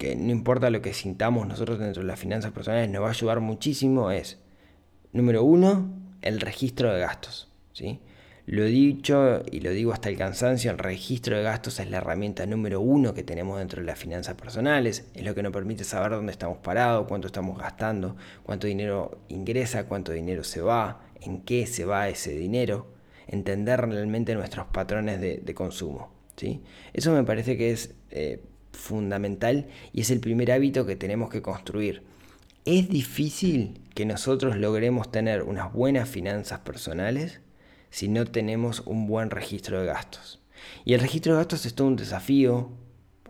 que 0.00 0.16
no 0.16 0.32
importa 0.32 0.70
lo 0.70 0.80
que 0.80 0.94
sintamos 0.94 1.46
nosotros 1.46 1.78
dentro 1.78 2.00
de 2.00 2.08
las 2.08 2.18
finanzas 2.18 2.52
personales, 2.52 2.88
nos 2.88 3.02
va 3.02 3.08
a 3.08 3.10
ayudar 3.10 3.40
muchísimo, 3.40 4.10
es, 4.10 4.38
número 5.12 5.44
uno, 5.44 5.90
el 6.22 6.40
registro 6.40 6.90
de 6.90 7.00
gastos. 7.00 7.52
¿sí? 7.74 8.00
Lo 8.46 8.64
he 8.64 8.68
dicho 8.68 9.42
y 9.52 9.60
lo 9.60 9.70
digo 9.72 9.92
hasta 9.92 10.08
el 10.08 10.16
cansancio, 10.16 10.70
el 10.70 10.78
registro 10.78 11.36
de 11.36 11.42
gastos 11.42 11.80
es 11.80 11.90
la 11.90 11.98
herramienta 11.98 12.46
número 12.46 12.80
uno 12.80 13.12
que 13.12 13.24
tenemos 13.24 13.58
dentro 13.58 13.82
de 13.82 13.86
las 13.86 13.98
finanzas 13.98 14.36
personales, 14.36 15.04
es 15.14 15.22
lo 15.22 15.34
que 15.34 15.42
nos 15.42 15.52
permite 15.52 15.84
saber 15.84 16.12
dónde 16.12 16.32
estamos 16.32 16.56
parados, 16.56 17.06
cuánto 17.06 17.26
estamos 17.26 17.58
gastando, 17.58 18.16
cuánto 18.42 18.68
dinero 18.68 19.20
ingresa, 19.28 19.84
cuánto 19.84 20.12
dinero 20.12 20.44
se 20.44 20.62
va, 20.62 21.02
en 21.20 21.42
qué 21.42 21.66
se 21.66 21.84
va 21.84 22.08
ese 22.08 22.34
dinero, 22.34 22.86
entender 23.26 23.82
realmente 23.82 24.34
nuestros 24.34 24.66
patrones 24.68 25.20
de, 25.20 25.54
consumo. 25.54 26.10
¿sí? 26.36 26.62
Eso 26.94 27.12
me 27.12 27.22
parece 27.22 27.58
que 27.58 27.70
es 27.70 27.94
eh, 28.08 28.42
fundamental 28.80 29.68
y 29.92 30.00
es 30.00 30.10
el 30.10 30.20
primer 30.20 30.50
hábito 30.50 30.86
que 30.86 30.96
tenemos 30.96 31.30
que 31.30 31.42
construir. 31.42 32.02
Es 32.64 32.88
difícil 32.88 33.80
que 33.94 34.04
nosotros 34.04 34.56
logremos 34.56 35.10
tener 35.10 35.42
unas 35.42 35.72
buenas 35.72 36.08
finanzas 36.08 36.60
personales 36.60 37.40
si 37.90 38.08
no 38.08 38.24
tenemos 38.24 38.80
un 38.80 39.06
buen 39.06 39.30
registro 39.30 39.80
de 39.80 39.86
gastos. 39.86 40.40
Y 40.84 40.94
el 40.94 41.00
registro 41.00 41.32
de 41.32 41.38
gastos 41.38 41.66
es 41.66 41.74
todo 41.74 41.88
un 41.88 41.96
desafío. 41.96 42.70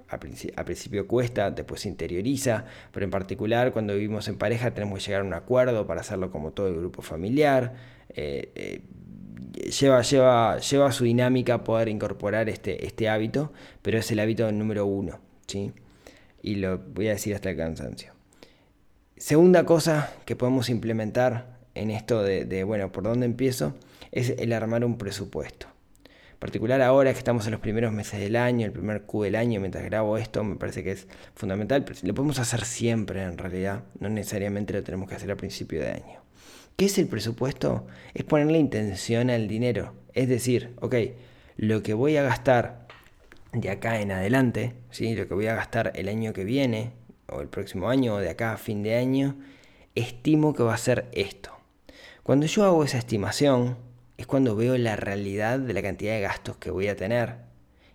Al, 0.09 0.19
principio 0.65 1.07
cuesta, 1.07 1.53
después 1.53 1.83
se 1.83 1.89
interioriza, 1.89 2.65
pero 2.91 3.05
en 3.05 3.11
particular 3.11 3.73
cuando 3.73 3.95
vivimos 3.95 4.27
en 4.27 4.39
pareja 4.39 4.75
tenemos 4.75 4.99
que 4.99 5.07
llegar 5.07 5.23
a 5.23 5.25
un 5.25 5.35
acuerdo 5.35 5.87
para 5.87 6.01
hacerlo 6.01 6.33
como 6.33 6.51
todo 6.51 6.67
el 6.67 6.75
grupo 6.75 7.01
familiar. 7.01 7.75
Eh, 8.09 8.51
eh, 8.57 8.83
lleva, 9.71 10.03
lleva, 10.03 10.59
lleva 10.59 10.91
su 10.91 11.05
dinámica 11.05 11.63
poder 11.63 11.89
incorporar 11.89 12.49
este, 12.49 12.87
este 12.87 13.09
hábito, 13.09 13.53
pero 13.83 13.99
es 13.99 14.11
el 14.11 14.19
hábito 14.19 14.51
número 14.51 14.85
uno. 14.85 15.30
Y 16.43 16.55
lo 16.57 16.79
voy 16.79 17.09
a 17.09 17.13
decir 17.13 17.35
hasta 17.35 17.51
el 17.51 17.57
cansancio. 17.57 18.13
Segunda 19.17 19.65
cosa 19.67 20.13
que 20.25 20.37
podemos 20.37 20.71
implementar 20.71 21.59
en 21.75 21.91
esto 21.91 22.23
de, 22.23 22.65
bueno, 22.65 22.91
¿por 22.93 23.05
dónde 23.05 23.27
empiezo? 23.27 23.75
es 24.13 24.35
el 24.39 24.53
armar 24.53 24.85
un 24.85 24.99
presupuesto. 24.99 25.67
En 26.05 26.39
particular 26.39 26.81
ahora 26.81 27.13
que 27.13 27.19
estamos 27.19 27.45
en 27.47 27.53
los 27.53 27.61
primeros 27.61 27.93
meses 27.93 28.19
del 28.19 28.37
año, 28.37 28.65
el 28.65 28.73
primer 28.73 29.03
Q 29.03 29.25
del 29.25 29.37
año, 29.37 29.61
mientras 29.61 29.85
grabo 29.85 30.17
esto, 30.17 30.43
me 30.43 30.57
parece 30.57 30.83
que 30.83 30.93
es 30.93 31.07
fundamental, 31.35 31.85
lo 32.03 32.15
podemos 32.15 32.39
hacer 32.39 32.65
siempre 32.65 33.23
en 33.23 33.37
realidad, 33.37 33.85
no 33.99 34.09
necesariamente 34.09 34.73
lo 34.73 34.83
tenemos 34.83 35.09
que 35.09 35.17
hacer 35.17 35.31
a 35.31 35.37
principio 35.37 35.81
de 35.81 35.91
año. 35.91 36.21
¿Qué 36.77 36.87
es 36.87 36.97
el 36.97 37.09
presupuesto? 37.09 37.87
Es 38.15 38.25
ponerle 38.25 38.59
intención 38.59 39.29
al 39.29 39.49
dinero. 39.49 39.93
Es 40.15 40.29
decir, 40.29 40.73
ok, 40.81 40.95
lo 41.59 41.83
que 41.83 41.93
voy 41.93 42.17
a 42.17 42.23
gastar 42.23 42.87
de 43.53 43.71
acá 43.71 44.01
en 44.01 44.13
adelante, 44.13 44.75
¿sí? 44.91 45.15
lo 45.15 45.27
que 45.27 45.35
voy 45.35 45.47
a 45.47 45.55
gastar 45.55 45.93
el 45.95 46.09
año 46.09 46.33
que 46.33 46.45
viene, 46.45 46.93
o 47.29 47.41
el 47.41 47.49
próximo 47.49 47.89
año, 47.89 48.15
o 48.15 48.19
de 48.19 48.31
acá 48.31 48.53
a 48.53 48.59
fin 48.59 48.83
de 48.83 48.97
año, 48.97 49.37
estimo 49.95 50.55
que 50.55 50.63
va 50.63 50.75
a 50.75 50.79
ser 50.79 51.09
esto. 51.13 51.51
Cuando 52.23 52.47
yo 52.47 52.65
hago 52.65 52.85
esa 52.85 52.99
estimación, 52.99 53.77
es 54.17 54.27
cuando 54.27 54.55
veo 54.55 54.77
la 54.77 54.97
realidad 54.97 55.59
de 55.59 55.73
la 55.73 55.83
cantidad 55.83 56.15
de 56.15 56.21
gastos 56.21 56.57
que 56.59 56.71
voy 56.71 56.89
a 56.89 56.97
tener 56.97 57.37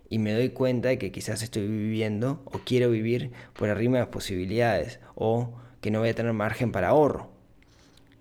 y 0.08 0.18
me 0.18 0.32
doy 0.32 0.50
cuenta 0.50 0.88
de 0.88 0.98
que 0.98 1.12
quizás 1.12 1.42
estoy 1.42 1.66
viviendo 1.66 2.42
o 2.44 2.58
quiero 2.64 2.90
vivir 2.90 3.32
por 3.54 3.68
arriba 3.68 3.94
de 3.94 4.00
las 4.00 4.08
posibilidades 4.08 5.00
o 5.14 5.52
que 5.80 5.90
no 5.90 6.00
voy 6.00 6.08
a 6.08 6.14
tener 6.14 6.32
margen 6.32 6.72
para 6.72 6.88
ahorro. 6.88 7.30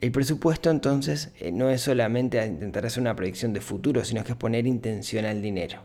El 0.01 0.11
presupuesto 0.11 0.69
entonces 0.69 1.31
eh, 1.39 1.51
no 1.51 1.69
es 1.69 1.81
solamente 1.81 2.45
intentar 2.45 2.85
hacer 2.85 3.01
una 3.01 3.15
predicción 3.15 3.53
de 3.53 3.61
futuro, 3.61 4.03
sino 4.05 4.23
que 4.23 4.33
es 4.33 4.37
poner 4.37 4.67
intención 4.67 5.25
al 5.25 5.41
dinero. 5.41 5.79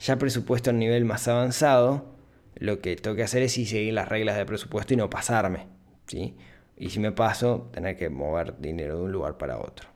Ya 0.00 0.16
presupuesto 0.16 0.70
a 0.70 0.72
un 0.72 0.78
nivel 0.78 1.04
más 1.04 1.26
avanzado, 1.28 2.16
lo 2.54 2.80
que 2.80 2.96
tengo 2.96 3.16
que 3.16 3.22
hacer 3.22 3.42
es 3.42 3.52
seguir 3.52 3.94
las 3.94 4.08
reglas 4.08 4.36
del 4.36 4.46
presupuesto 4.46 4.94
y 4.94 4.96
no 4.96 5.10
pasarme. 5.10 5.66
¿sí? 6.06 6.36
Y 6.76 6.90
si 6.90 7.00
me 7.00 7.12
paso, 7.12 7.70
tener 7.72 7.96
que 7.96 8.08
mover 8.10 8.58
dinero 8.58 8.98
de 8.98 9.02
un 9.04 9.12
lugar 9.12 9.38
para 9.38 9.58
otro. 9.58 9.88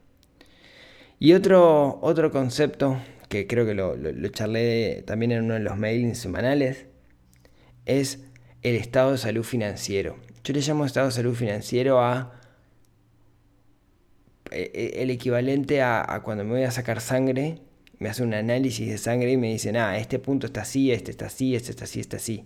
Y 1.19 1.35
otro, 1.35 1.99
otro 2.01 2.31
concepto 2.31 2.97
que 3.29 3.47
creo 3.47 3.65
que 3.65 3.75
lo, 3.75 3.95
charlé 4.31 5.05
también 5.07 5.33
en 5.33 5.45
uno 5.45 5.55
de 5.55 5.61
los 5.61 5.77
mailings 5.77 6.19
semanales 6.19 6.87
es 7.87 8.25
el 8.63 8.75
estado 8.75 9.13
de 9.13 9.19
salud 9.19 9.45
financiero. 9.45 10.17
Yo 10.43 10.53
le 10.53 10.61
llamo 10.61 10.85
estado 10.85 11.07
de 11.07 11.13
salud 11.13 11.35
financiero 11.35 12.01
a 12.01 12.41
eh, 14.51 14.71
eh, 14.75 14.91
el 14.97 15.11
equivalente 15.11 15.81
a, 15.81 16.21
cuando 16.25 16.43
me 16.45 16.51
voy 16.51 16.63
a 16.65 16.71
sacar 16.73 17.01
sangre, 17.01 17.61
me 18.01 18.09
hace 18.09 18.25
un 18.25 18.35
análisis 18.35 18.89
de 18.89 18.99
sangre 18.99 19.31
y 19.31 19.37
me 19.37 19.53
dicen, 19.53 19.77
ah, 19.77 19.97
este 19.99 20.19
punto 20.19 20.47
está 20.47 20.63
así, 20.63 20.91
este 20.91 21.13
está 21.13 21.27
así, 21.27 21.55
este 21.55 21.71
está 21.71 21.85
así, 21.85 22.01
este 22.01 22.17
está 22.17 22.23
así. 22.23 22.45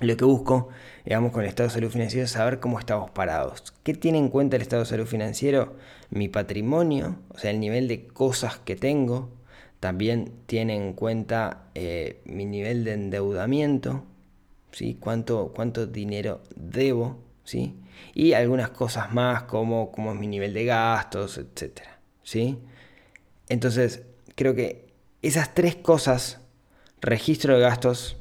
Lo 0.00 0.16
que 0.16 0.24
busco, 0.24 0.70
digamos, 1.04 1.30
con 1.30 1.42
el 1.42 1.50
estado 1.50 1.68
de 1.68 1.74
salud 1.74 1.90
financiero 1.90 2.24
es 2.24 2.32
saber 2.32 2.58
cómo 2.58 2.80
estamos 2.80 3.10
parados. 3.10 3.72
¿Qué 3.84 3.94
tiene 3.94 4.18
en 4.18 4.28
cuenta 4.28 4.56
el 4.56 4.62
estado 4.62 4.82
de 4.82 4.88
salud 4.88 5.06
financiero? 5.06 5.76
Mi 6.10 6.28
patrimonio, 6.28 7.18
o 7.28 7.38
sea, 7.38 7.52
el 7.52 7.60
nivel 7.60 7.86
de 7.86 8.06
cosas 8.08 8.58
que 8.58 8.74
tengo. 8.74 9.30
También 9.78 10.32
tiene 10.46 10.74
en 10.74 10.94
cuenta 10.94 11.68
eh, 11.74 12.22
mi 12.24 12.46
nivel 12.46 12.84
de 12.84 12.94
endeudamiento, 12.94 14.04
¿sí? 14.72 14.96
¿Cuánto, 14.98 15.52
cuánto 15.54 15.86
dinero 15.86 16.40
debo, 16.56 17.18
¿sí? 17.44 17.74
Y 18.14 18.32
algunas 18.32 18.70
cosas 18.70 19.12
más 19.12 19.42
como 19.42 19.92
cómo 19.92 20.12
es 20.12 20.18
mi 20.18 20.26
nivel 20.26 20.54
de 20.54 20.64
gastos, 20.64 21.38
etc. 21.38 21.82
¿sí? 22.22 22.58
Entonces, 23.48 24.02
creo 24.34 24.54
que 24.54 24.92
esas 25.22 25.54
tres 25.54 25.76
cosas 25.76 26.40
registro 27.00 27.54
de 27.54 27.60
gastos, 27.60 28.16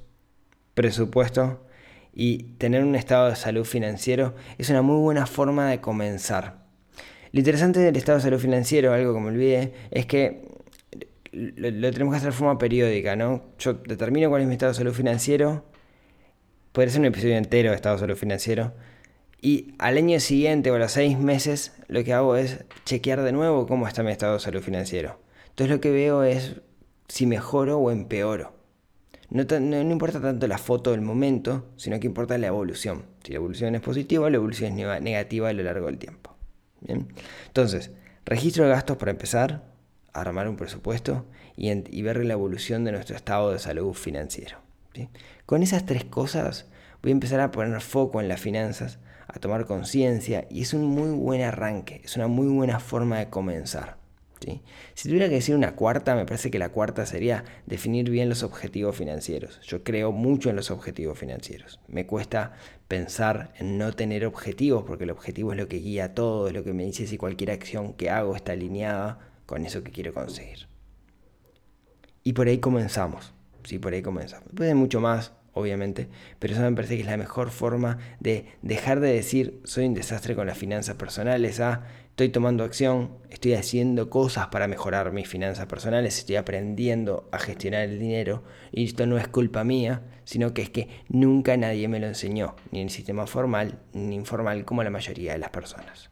presupuesto 0.74 1.66
y 2.14 2.44
tener 2.58 2.84
un 2.84 2.96
estado 2.96 3.30
de 3.30 3.36
salud 3.36 3.66
financiero 3.66 4.36
es 4.58 4.70
una 4.70 4.82
muy 4.82 5.00
buena 5.02 5.26
forma 5.26 5.70
de 5.70 5.82
comenzar. 5.82 6.64
Lo 7.32 7.40
interesante 7.40 7.80
del 7.80 7.96
estado 7.96 8.20
de 8.20 8.24
salud 8.24 8.40
financiero, 8.40 8.94
algo 8.94 9.14
que 9.14 9.20
me 9.20 9.28
olvidé, 9.28 9.74
es 9.90 10.06
que 10.06 10.48
lo, 11.32 11.92
tenemos 11.92 12.14
que 12.14 12.18
hacer 12.18 12.32
de 12.32 12.38
forma 12.38 12.60
periódica, 12.60 13.16
¿no? 13.16 13.44
Yo 13.58 13.74
determino 13.74 14.30
cuál 14.30 14.44
es 14.44 14.48
mi 14.48 14.54
estado 14.54 14.74
de 14.74 14.78
salud 14.78 14.94
financiero, 14.94 15.66
puede 16.74 16.90
ser 16.90 17.00
un 17.00 17.08
episodio 17.08 17.38
entero 17.38 17.72
de 17.72 17.76
estado 17.76 17.96
de 17.96 18.02
salud 18.02 18.16
financiero, 18.16 18.74
y 19.42 19.74
al 19.80 19.98
año 19.98 20.20
siguiente 20.20 20.70
o 20.70 20.76
a 20.76 20.80
los 20.80 20.92
seis 20.92 21.18
meses 21.18 21.74
lo 21.88 22.04
que 22.04 22.14
hago 22.14 22.36
es 22.36 22.64
chequear 22.86 23.24
de 23.24 23.32
nuevo 23.32 23.66
cómo 23.66 23.88
está 23.88 24.04
mi 24.04 24.12
estado 24.12 24.36
de 24.36 24.40
salud 24.40 24.62
financiero. 24.62 25.23
Entonces 25.54 25.76
lo 25.76 25.82
que 25.82 25.92
veo 25.92 26.24
es 26.24 26.62
si 27.08 27.28
mejoro 27.28 27.78
o 27.78 27.92
empeoro. 27.92 28.54
No, 29.30 29.44
importa 29.82 30.20
tanto 30.20 30.48
la 30.48 30.58
foto 30.58 30.92
del 30.92 31.02
momento, 31.02 31.68
sino 31.78 32.00
que 32.00 32.08
importa 32.08 32.40
la 32.40 32.48
evolución. 32.48 33.06
Si 33.24 33.34
la 33.34 33.38
evolución 33.38 33.76
es 33.76 33.82
positiva 33.82 34.32
la 34.32 34.38
evolución 34.38 34.80
es 34.80 35.02
negativa 35.02 35.50
a 35.50 35.54
lo 35.54 35.62
largo 35.62 35.86
del 35.86 36.00
tiempo. 36.00 36.36
¿Bien? 36.82 37.08
Entonces, 37.46 37.92
registro 38.26 38.64
de 38.64 38.72
gastos 38.72 38.98
para 38.98 39.12
empezar, 39.12 39.64
armar 40.12 40.50
un 40.50 40.56
presupuesto 40.56 41.26
y, 41.56 42.02
ver 42.02 42.26
la 42.26 42.34
evolución 42.34 42.84
de 42.84 42.92
nuestro 42.92 43.16
estado 43.16 43.52
de 43.52 43.60
salud 43.60 43.94
financiero. 43.94 44.58
Con 45.46 45.62
esas 45.62 45.86
tres 45.86 46.04
cosas 46.04 46.66
voy 47.04 47.12
a 47.12 47.14
empezar 47.14 47.42
a 47.42 47.52
poner 47.52 47.80
foco 47.80 48.22
en 48.22 48.28
las 48.28 48.42
finanzas, 48.42 48.98
a 49.28 49.40
tomar 49.40 49.68
conciencia 49.68 50.48
y 50.50 50.64
es 50.64 50.74
un 50.74 50.86
muy 50.86 51.12
buen 51.12 51.42
arranque, 51.42 52.02
es 52.04 52.16
una 52.16 52.28
muy 52.28 52.48
buena 52.48 52.80
forma 52.80 53.20
de 53.20 53.30
comenzar. 53.30 54.03
Si 54.94 55.10
tuviera 55.10 55.30
que 55.30 55.36
decir 55.36 55.56
una 55.56 55.76
cuarta, 55.76 56.16
me 56.16 56.26
parece 56.26 56.52
que 56.52 56.60
la 56.60 56.70
cuarta 56.70 57.06
sería 57.06 57.44
definir 57.66 58.10
bien 58.10 58.30
los 58.30 58.44
objetivos 58.44 58.96
financieros. 58.96 59.60
Yo 59.62 59.84
creo 59.84 60.12
mucho 60.12 60.50
en 60.50 60.56
los 60.56 60.72
objetivos 60.72 61.18
financieros. 61.18 61.80
Me 61.88 62.06
cuesta 62.06 62.54
pensar 62.88 63.54
en 63.58 63.78
no 63.78 63.94
tener 63.94 64.26
objetivos 64.26 64.84
porque 64.86 65.06
el 65.06 65.12
objetivo 65.12 65.52
es 65.52 65.58
lo 65.58 65.68
que 65.68 65.78
guía 65.78 66.14
todo, 66.14 66.48
es 66.48 66.54
lo 66.54 66.64
que 66.64 66.74
me 66.74 66.84
dice 66.84 67.08
si 67.08 67.18
cualquier 67.18 67.52
acción 67.52 67.94
que 67.94 68.10
hago 68.10 68.36
está 68.36 68.52
alineada 68.52 69.20
con 69.46 69.66
eso 69.66 69.84
que 69.84 69.92
quiero 69.92 70.14
conseguir. 70.14 70.68
Y 72.24 72.34
por 72.34 72.48
ahí 72.48 72.60
comenzamos. 72.60 73.34
Sí, 73.64 73.80
por 73.80 73.94
ahí 73.94 74.02
comenzamos. 74.02 74.46
Después 74.48 74.68
de 74.68 74.76
mucho 74.76 75.00
más, 75.00 75.34
obviamente, 75.54 76.10
pero 76.40 76.54
eso 76.54 76.64
me 76.64 76.76
parece 76.76 76.96
que 76.96 77.02
es 77.02 77.08
la 77.08 77.18
mejor 77.18 77.52
forma 77.52 78.00
de 78.20 78.46
dejar 78.62 79.00
de 79.00 79.14
decir 79.14 79.62
soy 79.64 79.86
un 79.86 79.94
desastre 79.94 80.36
con 80.36 80.48
las 80.48 80.58
finanzas 80.58 80.96
personales 80.96 81.60
estoy 82.14 82.30
tomando 82.30 82.64
acción, 82.64 83.10
estoy 83.32 83.56
haciendo 83.56 84.12
cosas 84.12 84.50
para 84.50 84.68
mejorar 84.68 85.12
mis 85.12 85.28
finanzas 85.28 85.66
personales, 85.66 86.20
estoy 86.20 86.36
aprendiendo 86.36 87.28
a 87.32 87.40
gestionar 87.40 87.82
el 87.82 87.98
dinero 87.98 88.44
y 88.72 88.86
esto 88.86 89.08
no 89.08 89.18
es 89.18 89.28
culpa 89.28 89.64
mía, 89.64 90.04
sino 90.24 90.54
que 90.54 90.62
es 90.62 90.70
que 90.70 90.90
nunca 91.10 91.58
nadie 91.58 91.88
me 91.88 92.00
lo 92.00 92.06
enseñó, 92.06 92.56
ni 92.70 92.82
en 92.82 92.86
el 92.86 92.92
sistema 92.92 93.26
formal 93.26 93.80
ni 93.94 94.14
informal 94.14 94.64
como 94.64 94.84
la 94.84 94.92
mayoría 94.92 95.34
de 95.34 95.40
las 95.40 95.50
personas. 95.50 96.12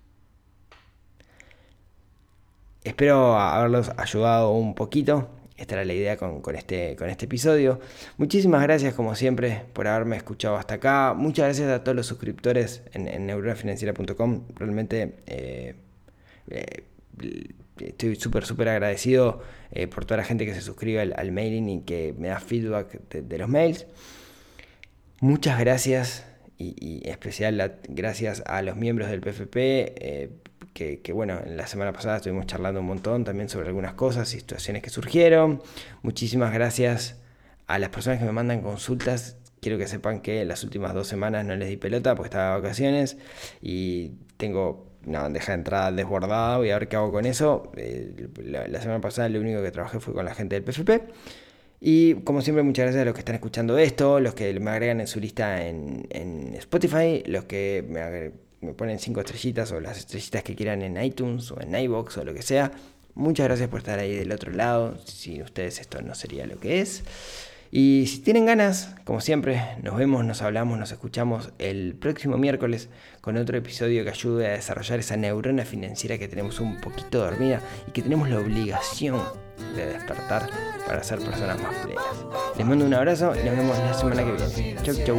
Espero 2.83 3.37
haberlos 3.37 3.91
ayudado 3.95 4.53
un 4.53 4.73
poquito. 4.73 5.29
Esta 5.61 5.75
era 5.75 5.85
la 5.85 5.93
idea 5.93 6.17
con, 6.17 6.41
este, 6.55 6.95
con 6.95 7.07
este 7.07 7.25
episodio. 7.25 7.79
Muchísimas 8.17 8.63
gracias, 8.63 8.95
como 8.95 9.13
siempre, 9.13 9.61
por 9.73 9.87
haberme 9.87 10.17
escuchado 10.17 10.55
hasta 10.55 10.73
acá. 10.73 11.13
Muchas 11.15 11.45
gracias 11.45 11.69
a 11.69 11.83
todos 11.83 11.95
los 11.95 12.07
suscriptores 12.07 12.81
en, 12.93 13.07
en 13.07 13.27
neuronafinanciera.com. 13.27 14.41
Realmente 14.55 15.17
eh, 15.27 15.75
eh, 16.49 16.83
estoy 17.77 18.15
súper, 18.15 18.43
súper 18.43 18.69
agradecido 18.69 19.43
eh, 19.71 19.85
por 19.85 20.05
toda 20.05 20.17
la 20.17 20.23
gente 20.23 20.47
que 20.47 20.55
se 20.55 20.61
suscribe 20.61 20.99
al, 20.99 21.31
mailing 21.31 21.69
y 21.69 21.81
que 21.81 22.15
me 22.17 22.29
da 22.29 22.39
feedback 22.39 22.99
de, 23.11 23.37
los 23.37 23.47
mails. 23.47 23.85
Muchas 25.19 25.59
gracias 25.59 26.25
y, 26.57 26.73
y 26.79 27.07
especial 27.07 27.77
gracias 27.87 28.41
a 28.47 28.63
los 28.63 28.77
miembros 28.77 29.11
del 29.11 29.21
PFP 29.21 30.41
que, 30.73 31.11
bueno, 31.13 31.39
en 31.45 31.57
la 31.57 31.67
semana 31.67 31.93
pasada 31.93 32.17
estuvimos 32.17 32.45
charlando 32.45 32.79
un 32.79 32.87
montón 32.87 33.23
también 33.23 33.49
sobre 33.49 33.67
algunas 33.67 33.93
cosas 33.93 34.33
y 34.33 34.39
situaciones 34.39 34.81
que 34.81 34.89
surgieron. 34.89 35.61
Muchísimas 36.01 36.53
gracias 36.53 37.17
a 37.67 37.77
las 37.79 37.89
personas 37.89 38.19
que 38.19 38.25
me 38.25 38.31
mandan 38.31 38.61
consultas. 38.61 39.37
Quiero 39.59 39.77
que 39.77 39.87
sepan 39.87 40.21
que 40.21 40.43
las 40.45 40.63
últimas 40.63 40.93
dos 40.93 41.07
semanas 41.07 41.45
no 41.45 41.55
les 41.55 41.69
di 41.69 41.77
pelota 41.77 42.15
porque 42.15 42.27
estaba 42.27 42.55
de 42.55 42.61
vacaciones 42.61 43.17
y 43.61 44.13
tengo 44.37 44.87
una 45.05 45.21
bandeja 45.21 45.51
de 45.51 45.57
entrada 45.59 45.91
desbordada. 45.91 46.57
Voy 46.57 46.71
a 46.71 46.79
ver 46.79 46.87
qué 46.87 46.95
hago 46.95 47.11
con 47.11 47.25
eso. 47.25 47.71
Eh, 47.75 48.27
la, 48.43 48.81
semana 48.81 49.01
pasada 49.01 49.29
lo 49.29 49.39
único 49.39 49.61
que 49.61 49.71
trabajé 49.71 49.99
fue 49.99 50.13
con 50.13 50.25
la 50.25 50.33
gente 50.33 50.59
del 50.59 50.63
PFP. 50.63 51.01
Y 51.79 52.15
como 52.21 52.41
siempre, 52.41 52.63
muchas 52.63 52.85
gracias 52.85 53.01
a 53.01 53.05
los 53.05 53.13
que 53.13 53.21
están 53.21 53.35
escuchando 53.35 53.77
esto, 53.77 54.19
los 54.19 54.35
que 54.35 54.57
me 54.59 54.71
agregan 54.71 55.01
en 55.01 55.07
su 55.07 55.19
lista 55.19 55.65
en, 55.65 56.07
en 56.11 56.53
Spotify, 56.55 57.23
los 57.25 57.45
que 57.45 57.83
me 57.87 58.01
agregan 58.01 58.33
me 58.61 58.73
ponen 58.73 58.99
cinco 58.99 59.21
estrellitas 59.21 59.71
o 59.71 59.79
las 59.79 59.97
estrellitas 59.97 60.43
que 60.43 60.55
quieran 60.55 60.81
en 60.81 61.01
iTunes 61.03 61.51
o 61.51 61.59
en 61.61 61.75
iBox 61.75 62.17
o 62.17 62.23
lo 62.23 62.33
que 62.33 62.41
sea. 62.41 62.71
Muchas 63.15 63.47
gracias 63.47 63.69
por 63.69 63.79
estar 63.79 63.99
ahí 63.99 64.15
del 64.15 64.31
otro 64.31 64.51
lado. 64.51 64.97
Sin 65.05 65.41
ustedes 65.41 65.79
esto 65.79 66.01
no 66.01 66.15
sería 66.15 66.45
lo 66.45 66.59
que 66.59 66.81
es. 66.81 67.03
Y 67.73 68.05
si 68.07 68.19
tienen 68.19 68.45
ganas, 68.45 68.93
como 69.05 69.21
siempre, 69.21 69.61
nos 69.81 69.95
vemos, 69.95 70.25
nos 70.25 70.41
hablamos, 70.41 70.77
nos 70.77 70.91
escuchamos 70.91 71.53
el 71.57 71.95
próximo 71.95 72.37
miércoles 72.37 72.89
con 73.21 73.37
otro 73.37 73.57
episodio 73.57 74.03
que 74.03 74.09
ayude 74.09 74.47
a 74.47 74.51
desarrollar 74.51 74.99
esa 74.99 75.15
neurona 75.15 75.63
financiera 75.63 76.17
que 76.17 76.27
tenemos 76.27 76.59
un 76.59 76.81
poquito 76.81 77.19
dormida 77.19 77.61
y 77.87 77.91
que 77.91 78.01
tenemos 78.01 78.29
la 78.29 78.39
obligación 78.39 79.21
de 79.73 79.85
despertar 79.85 80.49
para 80.85 81.01
ser 81.01 81.19
personas 81.19 81.61
más 81.61 81.73
plenas. 81.77 82.03
Les 82.57 82.67
mando 82.67 82.83
un 82.83 82.93
abrazo 82.93 83.33
y 83.41 83.45
nos 83.45 83.55
vemos 83.55 83.77
la 83.77 83.93
semana 83.93 84.25
que 84.25 84.31
viene. 84.33 84.75
Chau, 84.83 84.95
chau. 85.05 85.17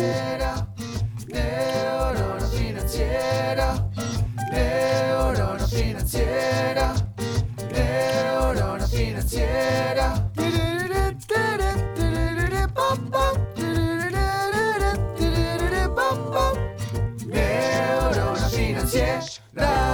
Da 19.55 19.92